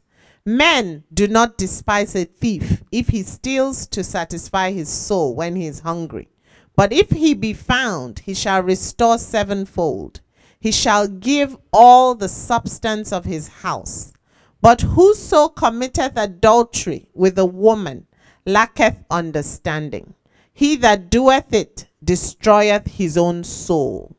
Men 0.46 1.04
do 1.14 1.28
not 1.28 1.58
despise 1.58 2.16
a 2.16 2.26
thief 2.26 2.84
if 2.92 3.10
he 3.10 3.22
steals 3.22 3.86
to 3.88 4.04
satisfy 4.04 4.72
his 4.72 4.90
soul 4.90 5.36
when 5.36 5.56
he 5.56 5.68
is 5.68 5.82
hungry. 5.82 6.30
But 6.76 6.92
if 6.92 7.12
he 7.12 7.34
be 7.36 7.54
found, 7.54 8.20
he 8.20 8.34
shall 8.34 8.64
restore 8.64 9.20
sevenfold. 9.20 10.22
He 10.60 10.72
shall 10.72 11.08
give 11.08 11.58
all 11.72 12.16
the 12.16 12.30
substance 12.30 13.12
of 13.12 13.26
his 13.26 13.48
house. 13.48 14.14
But 14.62 14.82
whoso 14.82 15.50
committeth 15.50 16.14
adultery 16.16 17.10
with 17.14 17.38
a 17.38 17.46
woman 17.46 18.08
lacketh 18.46 19.04
understanding. 19.10 20.14
He 20.54 20.76
that 20.78 21.10
doeth 21.10 21.54
it 21.54 21.88
destroyeth 22.04 22.88
his 22.88 23.18
own 23.18 23.44
soul. 23.44 24.16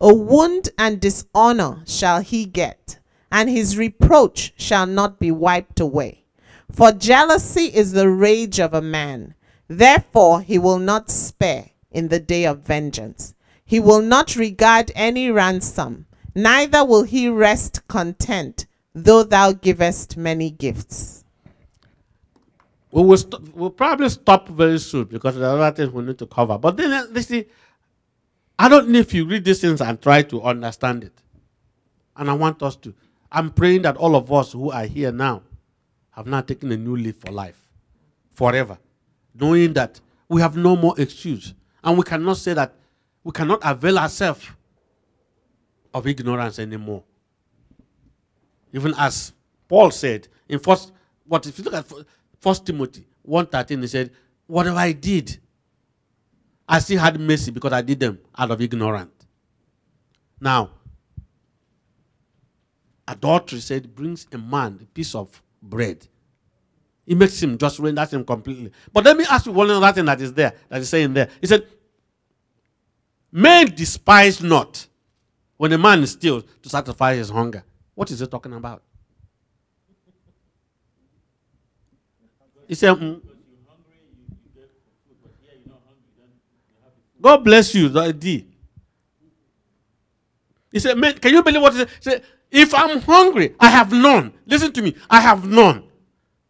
A 0.00 0.14
wound 0.14 0.70
and 0.78 1.00
dishonor 1.00 1.82
shall 1.86 2.20
he 2.20 2.44
get 2.46 2.99
and 3.30 3.48
his 3.48 3.76
reproach 3.76 4.52
shall 4.56 4.86
not 4.86 5.18
be 5.20 5.30
wiped 5.30 5.80
away. 5.80 6.24
For 6.70 6.92
jealousy 6.92 7.64
is 7.66 7.92
the 7.92 8.08
rage 8.08 8.60
of 8.60 8.74
a 8.74 8.82
man, 8.82 9.34
therefore 9.68 10.40
he 10.42 10.58
will 10.58 10.78
not 10.78 11.10
spare 11.10 11.70
in 11.90 12.08
the 12.08 12.20
day 12.20 12.44
of 12.44 12.60
vengeance. 12.60 13.34
He 13.64 13.80
will 13.80 14.02
not 14.02 14.36
regard 14.36 14.90
any 14.94 15.30
ransom, 15.30 16.06
neither 16.34 16.84
will 16.84 17.04
he 17.04 17.28
rest 17.28 17.86
content, 17.88 18.66
though 18.94 19.22
thou 19.22 19.52
givest 19.52 20.16
many 20.16 20.50
gifts. 20.50 21.24
We 22.92 23.02
will 23.02 23.16
st- 23.16 23.54
we'll 23.54 23.70
probably 23.70 24.08
stop 24.08 24.48
very 24.48 24.78
soon 24.78 25.04
because 25.04 25.36
there 25.36 25.48
are 25.48 25.58
other 25.58 25.76
things 25.76 25.92
we 25.92 26.02
need 26.02 26.18
to 26.18 26.26
cover. 26.26 26.58
But 26.58 26.76
then, 26.76 26.92
uh, 26.92 27.06
you 27.14 27.22
see, 27.22 27.46
I 28.58 28.68
don't 28.68 28.88
know 28.88 28.98
if 28.98 29.14
you 29.14 29.24
read 29.26 29.44
these 29.44 29.60
things 29.60 29.80
and 29.80 30.00
try 30.02 30.22
to 30.22 30.42
understand 30.42 31.04
it. 31.04 31.12
And 32.16 32.28
I 32.28 32.32
want 32.34 32.62
us 32.62 32.74
to 32.76 32.92
I'm 33.32 33.50
praying 33.50 33.82
that 33.82 33.96
all 33.96 34.16
of 34.16 34.32
us 34.32 34.52
who 34.52 34.70
are 34.70 34.84
here 34.86 35.12
now 35.12 35.42
have 36.10 36.26
now 36.26 36.40
taken 36.40 36.72
a 36.72 36.76
new 36.76 36.96
leaf 36.96 37.16
for 37.16 37.30
life, 37.30 37.60
forever, 38.32 38.78
knowing 39.34 39.72
that 39.74 40.00
we 40.28 40.40
have 40.40 40.56
no 40.56 40.76
more 40.76 40.94
excuse. 40.98 41.54
And 41.82 41.96
we 41.96 42.04
cannot 42.04 42.36
say 42.36 42.54
that 42.54 42.74
we 43.22 43.32
cannot 43.32 43.60
avail 43.62 43.98
ourselves 43.98 44.46
of 45.94 46.06
ignorance 46.06 46.58
anymore. 46.58 47.02
Even 48.72 48.94
as 48.98 49.32
Paul 49.68 49.90
said 49.90 50.28
in 50.48 50.58
first, 50.58 50.92
what 51.26 51.46
if 51.46 51.58
you 51.58 51.64
look 51.64 51.74
at 51.74 51.86
First 52.40 52.66
Timothy 52.66 53.06
1.13, 53.28 53.80
he 53.82 53.86
said, 53.86 54.10
Whatever 54.46 54.78
I 54.78 54.92
did, 54.92 55.38
I 56.68 56.78
still 56.80 56.98
had 57.00 57.20
mercy 57.20 57.50
because 57.50 57.72
I 57.72 57.82
did 57.82 58.00
them 58.00 58.18
out 58.36 58.50
of 58.50 58.60
ignorance. 58.60 59.10
Now, 60.40 60.70
adultery 63.10 63.60
said 63.60 63.94
brings 63.94 64.26
a 64.32 64.38
man 64.38 64.78
a 64.82 64.86
piece 64.86 65.14
of 65.14 65.42
bread. 65.60 66.06
It 67.06 67.16
makes 67.16 67.42
him 67.42 67.58
just 67.58 67.78
render 67.80 68.04
him 68.04 68.24
completely. 68.24 68.70
But 68.92 69.04
let 69.04 69.16
me 69.16 69.24
ask 69.28 69.46
you 69.46 69.52
one 69.52 69.68
other 69.70 69.92
thing 69.92 70.04
that 70.04 70.20
is 70.20 70.32
there, 70.32 70.52
that 70.68 70.80
is 70.80 70.88
saying 70.88 71.12
there. 71.12 71.28
He 71.40 71.46
said, 71.46 71.66
Men 73.32 73.74
despise 73.74 74.40
not 74.42 74.86
when 75.56 75.72
a 75.72 75.78
man 75.78 76.06
steals 76.06 76.44
to 76.62 76.68
satisfy 76.68 77.14
his 77.14 77.30
hunger. 77.30 77.64
What 77.94 78.10
is 78.10 78.20
he 78.20 78.26
talking 78.26 78.52
about? 78.52 78.82
He 82.68 82.74
said, 82.76 82.94
mm, 82.94 83.20
God 87.20 87.44
bless 87.44 87.74
you, 87.74 87.88
D. 88.12 88.46
He 90.72 90.78
said, 90.78 90.96
Man, 90.96 91.14
can 91.18 91.34
you 91.34 91.42
believe 91.42 91.60
what 91.60 91.72
he 91.72 91.80
said? 91.80 91.88
He 91.88 92.02
said, 92.10 92.22
If 92.50 92.74
I'm 92.74 93.00
hungry, 93.00 93.54
I 93.60 93.68
have 93.68 93.92
none. 93.92 94.32
Listen 94.46 94.72
to 94.72 94.82
me. 94.82 94.96
I 95.08 95.20
have 95.20 95.46
none. 95.46 95.84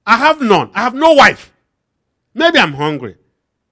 I 0.06 0.16
have 0.16 0.40
none. 0.40 0.70
I 0.74 0.82
have 0.82 0.94
no 0.94 1.12
wife. 1.12 1.52
Maybe 2.34 2.58
I'm 2.58 2.72
hungry. 2.72 3.16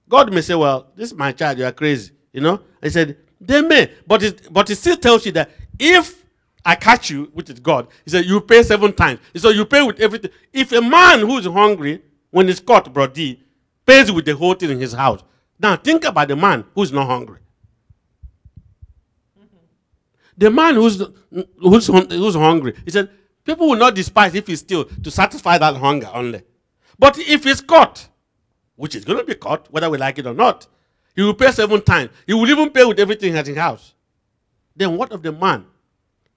God 0.07 0.33
may 0.33 0.41
say, 0.41 0.55
Well, 0.55 0.87
this 0.95 1.11
is 1.11 1.17
my 1.17 1.31
child, 1.31 1.57
you 1.57 1.65
are 1.65 1.71
crazy. 1.71 2.11
You 2.33 2.41
know? 2.41 2.61
I 2.81 2.89
said, 2.89 3.17
They 3.41 3.61
may. 3.61 3.91
But 4.05 4.23
it, 4.23 4.53
but 4.53 4.69
it 4.69 4.75
still 4.75 4.97
tells 4.97 5.25
you 5.25 5.31
that 5.33 5.49
if 5.77 6.23
I 6.65 6.75
catch 6.75 7.09
you, 7.09 7.29
which 7.33 7.49
is 7.49 7.59
God, 7.59 7.87
he 8.05 8.11
said, 8.11 8.25
You 8.25 8.41
pay 8.41 8.63
seven 8.63 8.93
times. 8.93 9.19
He 9.33 9.39
said, 9.39 9.55
You 9.55 9.65
pay 9.65 9.81
with 9.81 9.99
everything. 9.99 10.31
If 10.53 10.71
a 10.71 10.81
man 10.81 11.21
who 11.21 11.37
is 11.37 11.45
hungry, 11.45 12.01
when 12.31 12.47
he's 12.47 12.59
caught, 12.59 12.91
Brody, 12.93 13.43
pays 13.85 14.11
with 14.11 14.25
the 14.25 14.35
whole 14.35 14.53
thing 14.53 14.69
in 14.69 14.79
his 14.79 14.93
house, 14.93 15.23
now 15.59 15.75
think 15.75 16.05
about 16.05 16.27
the 16.27 16.35
man 16.35 16.63
who's 16.75 16.91
not 16.91 17.07
hungry. 17.07 17.39
The 20.39 20.49
man 20.49 20.75
who's, 20.75 21.03
who's, 21.59 21.87
who's 21.87 22.35
hungry, 22.35 22.73
he 22.85 22.91
said, 22.91 23.09
people 23.43 23.69
will 23.69 23.77
not 23.77 23.93
despise 23.93 24.33
if 24.33 24.47
he's 24.47 24.59
still 24.59 24.85
to 24.85 25.11
satisfy 25.11 25.57
that 25.57 25.75
hunger 25.75 26.09
only. 26.13 26.41
But 26.97 27.19
if 27.19 27.43
he's 27.43 27.61
caught, 27.61 28.07
which 28.75 28.95
is 28.95 29.05
going 29.05 29.19
to 29.19 29.25
be 29.25 29.35
caught, 29.35 29.71
whether 29.71 29.89
we 29.89 29.97
like 29.97 30.17
it 30.17 30.25
or 30.25 30.33
not, 30.33 30.65
he 31.15 31.21
will 31.21 31.33
pay 31.33 31.51
seven 31.51 31.81
times. 31.81 32.09
He 32.25 32.33
will 32.33 32.49
even 32.49 32.71
pay 32.71 32.85
with 32.85 32.99
everything 32.99 33.35
at 33.35 33.45
his 33.45 33.57
house. 33.57 33.93
Then 34.75 34.97
what 34.97 35.11
of 35.11 35.21
the 35.21 35.31
man 35.31 35.65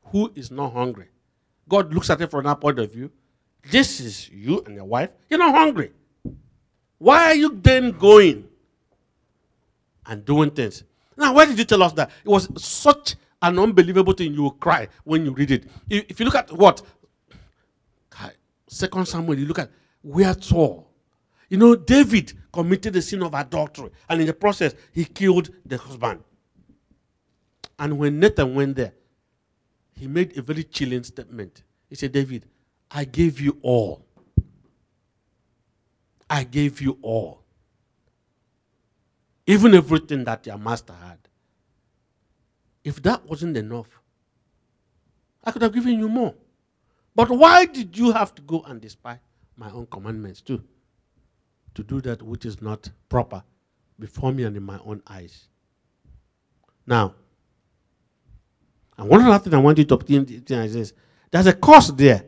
who 0.07 0.31
is 0.35 0.51
not 0.51 0.73
hungry? 0.73 1.09
God 1.69 1.95
looks 1.95 2.11
at 2.11 2.21
it 2.21 2.31
from 2.31 2.45
that 2.45 2.61
point 2.61 2.79
of 2.79 2.93
view. 2.93 3.11
This 3.71 4.01
is 4.01 4.29
you 4.29 4.61
and 4.67 4.75
your 4.75 4.85
wife. 4.85 5.11
You're 5.31 5.39
not 5.39 5.55
hungry. 5.55 5.93
Why 6.99 7.27
are 7.27 7.35
you 7.35 7.61
then 7.63 7.93
going 7.93 8.49
and 10.07 10.25
doing 10.25 10.51
things. 10.51 10.85
Now, 11.17 11.35
why 11.35 11.47
did 11.47 11.59
you 11.59 11.65
tell 11.65 11.83
us 11.83 11.93
that? 11.93 12.11
It 12.25 12.29
was 12.29 12.49
such 12.63 13.17
an 13.43 13.59
unbelievable 13.59 14.15
thing. 14.15 14.33
You 14.33 14.45
will 14.45 14.53
cry 14.53 14.89
when 15.05 15.25
you 15.25 15.33
read 15.33 15.51
it. 15.51 15.65
If 15.91 16.19
you 16.19 16.27
look 16.27 16.37
at 16.37 16.51
what? 16.53 16.83
Second 18.69 19.07
Samuel, 19.07 19.39
you 19.39 19.45
look 19.45 19.59
at 19.59 19.71
where 20.01 20.33
Saul. 20.41 20.89
You 21.51 21.59
know, 21.59 21.77
David 21.77 22.33
committed 22.51 22.95
the 22.95 23.03
sin 23.03 23.23
of 23.23 23.35
adultery, 23.35 23.91
and 24.09 24.23
in 24.23 24.27
the 24.27 24.33
process, 24.33 24.75
he 24.93 25.05
killed 25.05 25.51
the 25.67 25.77
husband. 25.77 26.25
And 27.79 27.99
when 27.99 28.19
Nathan 28.19 28.55
went 28.55 28.77
there, 28.77 28.95
he 29.95 30.07
made 30.07 30.39
a 30.39 30.43
very 30.43 30.65
chilling 30.65 31.05
statement. 31.05 31.63
He 31.91 31.97
said, 31.97 32.13
David, 32.13 32.47
I 32.91 33.05
gave 33.05 33.41
you 33.41 33.59
all. 33.61 34.07
I 36.31 36.45
gave 36.45 36.81
you 36.81 36.97
all. 37.03 37.43
Even 39.47 39.75
everything 39.75 40.25
that 40.25 40.47
your 40.47 40.57
master 40.57 40.95
had. 40.95 41.22
If 42.85 43.03
that 43.03 43.25
wasn't 43.27 43.57
enough, 43.57 43.89
I 45.45 45.51
could 45.51 45.63
have 45.63 45.73
given 45.73 45.99
you 45.99 46.09
more. 46.09 46.35
But 47.15 47.31
why 47.31 47.67
did 47.67 47.97
you 47.97 48.13
have 48.13 48.35
to 48.37 48.43
go 48.43 48.63
and 48.63 48.81
despise 48.81 49.19
my 49.57 49.71
own 49.71 49.87
commandments 49.87 50.41
too? 50.41 50.63
To 51.75 51.83
do 51.83 52.01
that 52.03 52.23
which 52.23 52.45
is 52.45 52.61
not 52.61 52.91
proper 53.09 53.43
before 53.99 54.33
me 54.33 54.45
and 54.45 54.57
in 54.57 54.63
my 54.63 54.79
own 54.85 55.03
eyes. 55.07 55.49
Now, 56.87 57.15
and 58.99 59.09
one 59.09 59.23
other 59.23 59.39
thing 59.39 59.55
I 59.55 59.59
want 59.59 59.79
you 59.79 59.85
to 59.85 59.95
obtain 59.95 60.25
is 60.29 60.75
this. 60.75 60.93
There's 61.31 61.47
a 61.47 61.53
cost 61.55 61.97
there 61.97 62.25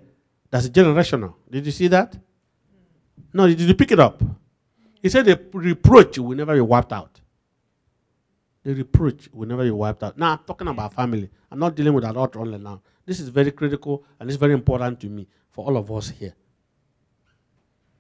that's 0.51 0.69
generational. 0.69 1.35
Did 1.51 1.67
you 1.67 1.73
see 1.73 1.89
that? 1.89 2.17
No, 3.33 3.47
did 3.47 3.61
you 3.61 3.75
pick 3.75 3.93
it 3.93 4.01
up? 4.01 4.23
He 5.03 5.09
said 5.09 5.27
the 5.27 5.41
reproach 5.53 6.19
will 6.19 6.37
never 6.37 6.55
be 6.55 6.61
wiped 6.61 6.93
out. 6.93 7.21
The 8.65 8.75
reproach 8.75 9.29
will 9.33 9.47
never 9.47 9.63
be 9.63 9.71
wiped 9.71 10.03
out. 10.03 10.17
Now, 10.19 10.33
I'm 10.33 10.39
talking 10.47 10.69
about 10.69 10.95
family. 10.95 11.31
I'm 11.51 11.59
not 11.59 11.75
dealing 11.75 11.93
with 11.93 12.05
adultery 12.05 12.41
only 12.41 12.59
now. 12.59 12.81
This 13.05 13.21
is 13.21 13.29
very 13.29 13.51
critical 13.51 14.05
and 14.19 14.29
it's 14.29 14.39
very 14.39 14.55
important 14.55 15.01
to 15.01 15.07
me 15.09 15.29
for 15.51 15.67
all 15.67 15.77
of 15.77 15.93
us 15.93 16.09
here. 16.09 16.35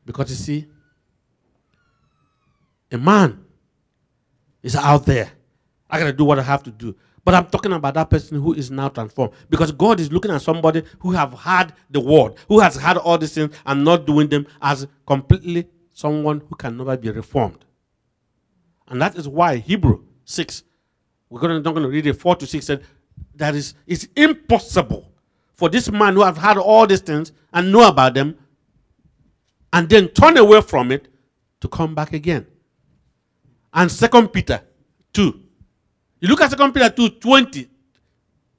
Because 0.06 0.30
you 0.30 0.36
see, 0.36 0.66
a 2.90 2.96
man 2.96 3.44
is 4.62 4.74
out 4.74 5.04
there. 5.04 5.30
I 5.90 5.98
got 5.98 6.06
to 6.06 6.12
do 6.12 6.24
what 6.24 6.38
I 6.38 6.42
have 6.42 6.62
to 6.62 6.70
do. 6.70 6.96
But 7.24 7.34
I'm 7.34 7.46
talking 7.46 7.72
about 7.72 7.94
that 7.94 8.10
person 8.10 8.40
who 8.40 8.54
is 8.54 8.70
now 8.70 8.88
transformed. 8.88 9.34
Because 9.50 9.70
God 9.70 10.00
is 10.00 10.10
looking 10.10 10.30
at 10.30 10.42
somebody 10.42 10.82
who 10.98 11.12
have 11.12 11.34
had 11.34 11.74
the 11.90 12.00
word, 12.00 12.34
who 12.48 12.60
has 12.60 12.76
had 12.76 12.96
all 12.96 13.18
these 13.18 13.34
things 13.34 13.54
and 13.66 13.84
not 13.84 14.06
doing 14.06 14.28
them 14.28 14.46
as 14.60 14.86
completely 15.06 15.68
someone 15.92 16.42
who 16.48 16.56
can 16.56 16.76
never 16.76 16.96
be 16.96 17.10
reformed. 17.10 17.64
And 18.88 19.00
that 19.00 19.16
is 19.16 19.28
why 19.28 19.56
Hebrew 19.56 20.04
6, 20.24 20.62
we're 21.28 21.40
going 21.40 21.50
to, 21.50 21.62
not 21.62 21.74
going 21.74 21.82
to 21.82 21.88
read 21.88 22.06
it 22.06 22.14
4 22.14 22.36
to 22.36 22.46
6, 22.46 22.64
said 22.64 22.84
that 23.36 23.54
is, 23.54 23.74
it's 23.86 24.06
impossible 24.16 25.12
for 25.54 25.68
this 25.68 25.90
man 25.90 26.14
who 26.14 26.22
have 26.22 26.36
had 26.36 26.56
all 26.56 26.86
these 26.86 27.00
things 27.00 27.32
and 27.52 27.70
know 27.72 27.86
about 27.88 28.14
them 28.14 28.36
and 29.72 29.88
then 29.88 30.08
turn 30.08 30.36
away 30.36 30.60
from 30.60 30.92
it 30.92 31.08
to 31.60 31.68
come 31.68 31.94
back 31.94 32.12
again. 32.12 32.46
And 33.72 33.90
Second 33.90 34.28
Peter 34.28 34.62
2. 35.12 35.40
You 36.20 36.28
look 36.28 36.40
at 36.40 36.50
Second 36.50 36.72
Peter 36.72 36.90
2, 36.90 37.08
20 37.10 37.68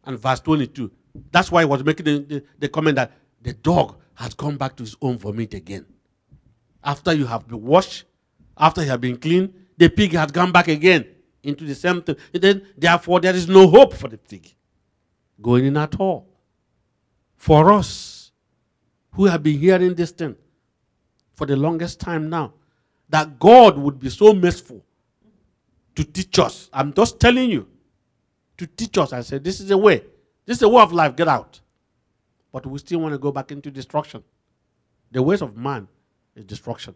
and 0.06 0.20
verse 0.20 0.40
22. 0.42 0.92
That's 1.32 1.52
why 1.52 1.62
I 1.62 1.66
was 1.66 1.84
making 1.84 2.06
the, 2.06 2.20
the, 2.20 2.44
the 2.60 2.70
comment 2.70 2.96
that 2.98 3.12
the 3.42 3.54
dog 3.54 3.98
has 4.16 4.34
come 4.34 4.58
back 4.58 4.76
to 4.78 4.84
his 4.84 4.96
own 5.02 5.18
vomit 5.18 5.54
again. 5.54 5.86
After 6.84 7.14
you 7.14 7.26
have 7.26 7.48
been 7.48 7.64
washed, 7.64 8.06
after 8.58 8.84
you 8.84 8.90
have 8.90 9.02
been 9.02 9.18
cleaned, 9.18 9.54
the 9.78 9.90
pig 9.90 10.14
has 10.14 10.32
come 10.32 10.52
back 10.52 10.68
again 10.68 11.06
into 11.46 11.66
the 11.66 11.76
same 11.76 12.02
thing. 12.02 12.16
Then, 12.34 12.68
therefore, 12.78 13.20
there 13.20 13.36
is 13.36 13.48
no 13.48 13.68
hope 13.68 13.94
for 13.94 14.08
the 14.08 14.18
pig 14.18 14.54
going 15.42 15.66
in 15.66 15.78
at 15.78 16.00
all. 16.00 16.28
For 17.36 17.72
us 17.72 18.32
who 19.12 19.26
have 19.26 19.44
been 19.44 19.60
hearing 19.60 19.96
this 19.96 20.12
thing 20.12 20.36
for 21.34 21.46
the 21.46 21.56
longest 21.56 22.00
time 22.00 22.30
now, 22.30 22.54
that 23.10 23.40
God 23.40 23.78
would 23.78 24.00
be 24.00 24.10
so 24.10 24.34
merciful 24.34 24.84
to 25.96 26.04
teach 26.04 26.40
us. 26.40 26.70
I'm 26.74 26.94
just 26.94 27.20
telling 27.20 27.50
you, 27.52 27.68
to 28.58 28.68
teach 28.68 28.98
us. 28.98 29.14
I 29.14 29.22
said, 29.22 29.44
this 29.44 29.60
is 29.60 29.68
the 29.68 29.78
way. 29.78 30.04
This 30.46 30.56
is 30.56 30.60
the 30.60 30.70
way 30.70 30.82
of 30.82 30.94
life. 30.94 31.16
Get 31.16 31.28
out. 31.28 31.60
But 32.52 32.66
we 32.66 32.80
still 32.80 33.00
want 33.00 33.14
to 33.14 33.18
go 33.18 33.32
back 33.32 33.52
into 33.52 33.70
destruction. 33.70 34.24
The 35.12 35.22
ways 35.22 35.42
of 35.42 35.58
man 35.58 35.88
is 36.36 36.46
destruction. 36.46 36.96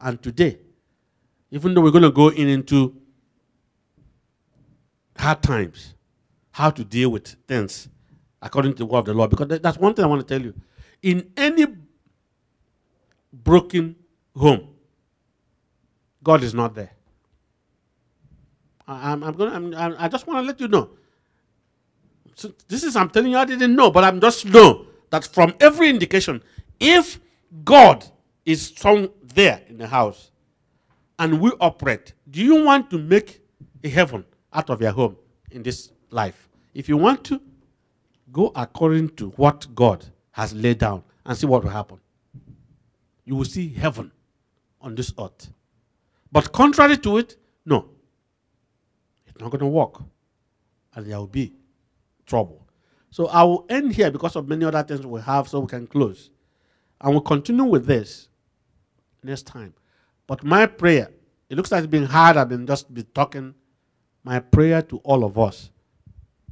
And 0.00 0.22
today, 0.22 0.58
even 1.50 1.74
though 1.74 1.82
we're 1.82 1.90
going 1.90 2.02
to 2.02 2.10
go 2.10 2.28
in 2.28 2.48
into 2.48 2.96
hard 5.20 5.42
times, 5.42 5.94
how 6.50 6.70
to 6.70 6.84
deal 6.84 7.10
with 7.10 7.28
things 7.46 7.88
according 8.42 8.72
to 8.72 8.78
the 8.78 8.86
word 8.86 9.00
of 9.00 9.04
the 9.06 9.14
Lord, 9.14 9.30
because 9.30 9.60
that's 9.60 9.78
one 9.78 9.94
thing 9.94 10.04
I 10.04 10.08
want 10.08 10.26
to 10.26 10.34
tell 10.34 10.44
you. 10.44 10.54
In 11.02 11.30
any 11.36 11.66
broken 13.32 13.96
home, 14.36 14.68
God 16.22 16.42
is 16.42 16.54
not 16.54 16.74
there. 16.74 16.92
I, 18.86 19.12
am 19.12 19.22
I'm 19.22 19.34
going. 19.34 19.74
I'm, 19.74 19.94
I 19.98 20.08
just 20.08 20.26
want 20.26 20.42
to 20.42 20.46
let 20.46 20.60
you 20.60 20.68
know. 20.68 20.90
So 22.34 22.52
this 22.68 22.82
is 22.82 22.96
I'm 22.96 23.10
telling 23.10 23.30
you 23.30 23.38
I 23.38 23.44
didn't 23.44 23.74
know, 23.74 23.90
but 23.90 24.04
I'm 24.04 24.20
just 24.20 24.46
know 24.46 24.86
that 25.10 25.24
from 25.26 25.54
every 25.60 25.88
indication, 25.88 26.42
if 26.78 27.20
God 27.64 28.04
is 28.44 28.72
some 28.76 29.10
there 29.22 29.62
in 29.68 29.78
the 29.78 29.86
house 29.86 30.30
and 31.18 31.40
we 31.40 31.52
operate, 31.60 32.14
do 32.28 32.42
you 32.42 32.64
want 32.64 32.90
to 32.90 32.98
make 32.98 33.42
a 33.84 33.88
heaven 33.88 34.24
out 34.52 34.70
of 34.70 34.80
your 34.80 34.92
home 34.92 35.16
in 35.50 35.62
this 35.62 35.92
life? 36.10 36.48
If 36.74 36.88
you 36.88 36.96
want 36.96 37.24
to, 37.24 37.40
Go 38.32 38.52
according 38.54 39.10
to 39.16 39.30
what 39.30 39.66
God 39.74 40.06
has 40.32 40.54
laid 40.54 40.78
down 40.78 41.02
and 41.26 41.36
see 41.36 41.46
what 41.46 41.64
will 41.64 41.70
happen. 41.70 41.98
You 43.24 43.36
will 43.36 43.44
see 43.44 43.68
heaven 43.68 44.12
on 44.80 44.94
this 44.94 45.12
earth. 45.18 45.50
But 46.30 46.52
contrary 46.52 46.96
to 46.98 47.18
it, 47.18 47.36
no. 47.66 47.88
It's 49.26 49.40
not 49.40 49.50
going 49.50 49.60
to 49.60 49.66
work. 49.66 50.00
And 50.94 51.06
there 51.06 51.18
will 51.18 51.26
be 51.26 51.52
trouble. 52.26 52.66
So 53.10 53.26
I 53.26 53.42
will 53.42 53.66
end 53.68 53.94
here 53.94 54.10
because 54.10 54.36
of 54.36 54.48
many 54.48 54.64
other 54.64 54.82
things 54.82 55.04
we 55.04 55.20
have 55.20 55.48
so 55.48 55.60
we 55.60 55.66
can 55.66 55.86
close. 55.86 56.30
And 57.00 57.12
we'll 57.12 57.22
continue 57.22 57.64
with 57.64 57.86
this 57.86 58.28
next 59.24 59.46
time. 59.46 59.74
But 60.28 60.44
my 60.44 60.66
prayer, 60.66 61.10
it 61.48 61.56
looks 61.56 61.72
like 61.72 61.82
it's 61.82 61.90
been 61.90 62.04
hard. 62.04 62.36
I've 62.36 62.48
been 62.48 62.66
just 62.66 62.92
be 62.94 63.02
talking. 63.02 63.54
My 64.22 64.40
prayer 64.40 64.82
to 64.82 64.98
all 64.98 65.24
of 65.24 65.38
us 65.38 65.70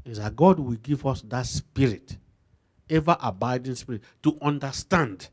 is 0.04 0.18
that 0.18 0.34
God 0.34 0.58
will 0.58 0.76
give 0.76 1.06
us 1.06 1.22
that 1.22 1.46
spirit, 1.46 2.16
ever 2.88 3.16
abiding 3.20 3.74
spirit, 3.74 4.02
to 4.22 4.38
understand 4.40 5.28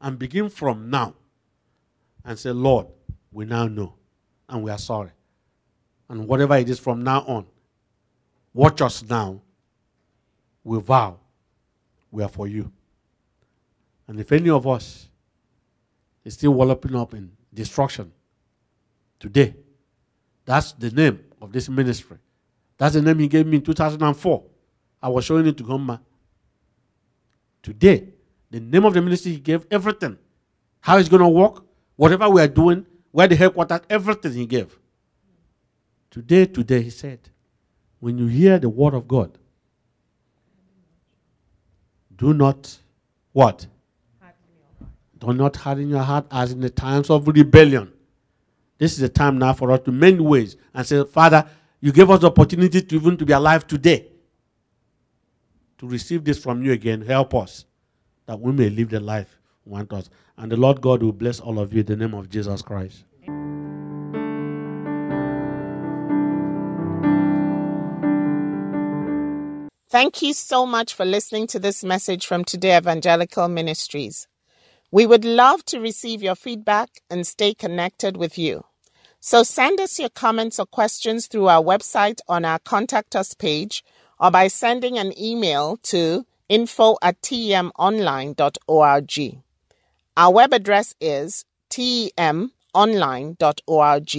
and 0.00 0.18
begin 0.18 0.48
from 0.48 0.90
now 0.90 1.14
and 2.24 2.38
say, 2.38 2.50
Lord, 2.50 2.86
we 3.30 3.44
now 3.44 3.66
know 3.66 3.94
and 4.48 4.62
we 4.62 4.70
are 4.70 4.78
sorry. 4.78 5.10
And 6.08 6.26
whatever 6.26 6.56
it 6.56 6.68
is 6.68 6.78
from 6.78 7.04
now 7.04 7.20
on, 7.26 7.46
watch 8.52 8.80
us 8.82 9.02
now. 9.08 9.40
We 10.64 10.78
vow 10.80 11.18
we 12.12 12.22
are 12.22 12.28
for 12.28 12.46
you. 12.46 12.70
And 14.06 14.20
if 14.20 14.30
any 14.30 14.50
of 14.50 14.66
us 14.68 15.08
is 16.24 16.34
still 16.34 16.52
walloping 16.52 16.94
up 16.94 17.14
in 17.14 17.32
destruction 17.52 18.12
today, 19.18 19.54
that's 20.44 20.72
the 20.72 20.90
name 20.90 21.24
of 21.42 21.52
this 21.52 21.68
ministry. 21.68 22.16
That's 22.78 22.94
the 22.94 23.02
name 23.02 23.18
he 23.18 23.28
gave 23.28 23.46
me 23.46 23.56
in 23.56 23.62
2004. 23.62 24.44
I 25.02 25.08
was 25.08 25.24
showing 25.24 25.46
it 25.46 25.56
to 25.58 25.64
Gomma. 25.64 26.00
Today, 27.62 28.08
the 28.50 28.60
name 28.60 28.84
of 28.84 28.94
the 28.94 29.02
ministry 29.02 29.32
he 29.32 29.40
gave 29.40 29.66
everything. 29.70 30.16
How 30.80 30.96
it's 30.98 31.08
going 31.08 31.22
to 31.22 31.28
work, 31.28 31.64
whatever 31.96 32.28
we 32.28 32.40
are 32.40 32.48
doing, 32.48 32.86
where 33.10 33.26
the 33.26 33.36
headquarters, 33.36 33.80
everything 33.90 34.32
he 34.32 34.46
gave. 34.46 34.78
Today, 36.10 36.46
today, 36.46 36.82
he 36.82 36.90
said, 36.90 37.18
when 37.98 38.18
you 38.18 38.26
hear 38.26 38.58
the 38.58 38.68
word 38.68 38.94
of 38.94 39.08
God, 39.08 39.36
do 42.14 42.32
not 42.32 42.78
what? 43.32 43.66
Do 45.18 45.32
not 45.32 45.56
harden 45.56 45.88
your 45.88 46.02
heart 46.02 46.26
as 46.30 46.52
in 46.52 46.60
the 46.60 46.70
times 46.70 47.10
of 47.10 47.26
rebellion. 47.28 47.92
This 48.82 48.94
is 48.94 48.98
the 48.98 49.08
time 49.08 49.38
now 49.38 49.52
for 49.52 49.70
us 49.70 49.78
to 49.84 49.92
mend 49.92 50.20
ways 50.20 50.56
and 50.74 50.84
say, 50.84 51.04
Father, 51.04 51.48
you 51.80 51.92
gave 51.92 52.10
us 52.10 52.18
the 52.18 52.26
opportunity 52.26 52.82
to 52.82 52.96
even 52.96 53.16
to 53.16 53.24
be 53.24 53.32
alive 53.32 53.64
today. 53.64 54.08
To 55.78 55.86
receive 55.86 56.24
this 56.24 56.36
from 56.36 56.64
you 56.64 56.72
again, 56.72 57.00
help 57.02 57.32
us 57.32 57.64
that 58.26 58.40
we 58.40 58.50
may 58.50 58.68
live 58.70 58.90
the 58.90 58.98
life 58.98 59.38
you 59.64 59.70
want 59.70 59.92
us. 59.92 60.10
And 60.36 60.50
the 60.50 60.56
Lord 60.56 60.80
God 60.80 61.00
will 61.00 61.12
bless 61.12 61.38
all 61.38 61.60
of 61.60 61.72
you 61.72 61.78
in 61.78 61.86
the 61.86 61.94
name 61.94 62.12
of 62.12 62.28
Jesus 62.28 62.60
Christ. 62.60 63.04
Thank 69.90 70.22
you 70.22 70.32
so 70.32 70.66
much 70.66 70.92
for 70.92 71.04
listening 71.04 71.46
to 71.46 71.60
this 71.60 71.84
message 71.84 72.26
from 72.26 72.42
Today 72.44 72.76
Evangelical 72.76 73.46
Ministries. 73.46 74.26
We 74.90 75.06
would 75.06 75.24
love 75.24 75.64
to 75.66 75.78
receive 75.78 76.20
your 76.20 76.34
feedback 76.34 76.90
and 77.08 77.24
stay 77.24 77.54
connected 77.54 78.16
with 78.16 78.36
you. 78.36 78.64
So 79.24 79.44
send 79.44 79.78
us 79.78 80.00
your 80.00 80.08
comments 80.08 80.58
or 80.58 80.66
questions 80.66 81.28
through 81.28 81.46
our 81.46 81.62
website 81.62 82.18
on 82.28 82.44
our 82.44 82.58
contact 82.58 83.14
us 83.14 83.34
page 83.34 83.84
or 84.18 84.32
by 84.32 84.48
sending 84.48 84.98
an 84.98 85.16
email 85.16 85.76
to 85.84 86.26
info 86.48 86.96
at 87.00 87.22
temonline.org. 87.22 89.38
Our 90.16 90.32
web 90.32 90.52
address 90.52 90.96
is 91.00 91.44
temonline.org. 91.70 94.14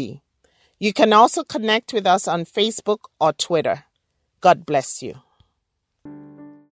You 0.79 0.93
can 0.93 1.11
also 1.11 1.43
connect 1.43 1.91
with 1.91 2.07
us 2.07 2.25
on 2.25 2.45
Facebook 2.45 2.99
or 3.19 3.33
Twitter. 3.33 3.83
God 4.39 4.65
bless 4.65 5.03
you. 5.03 5.22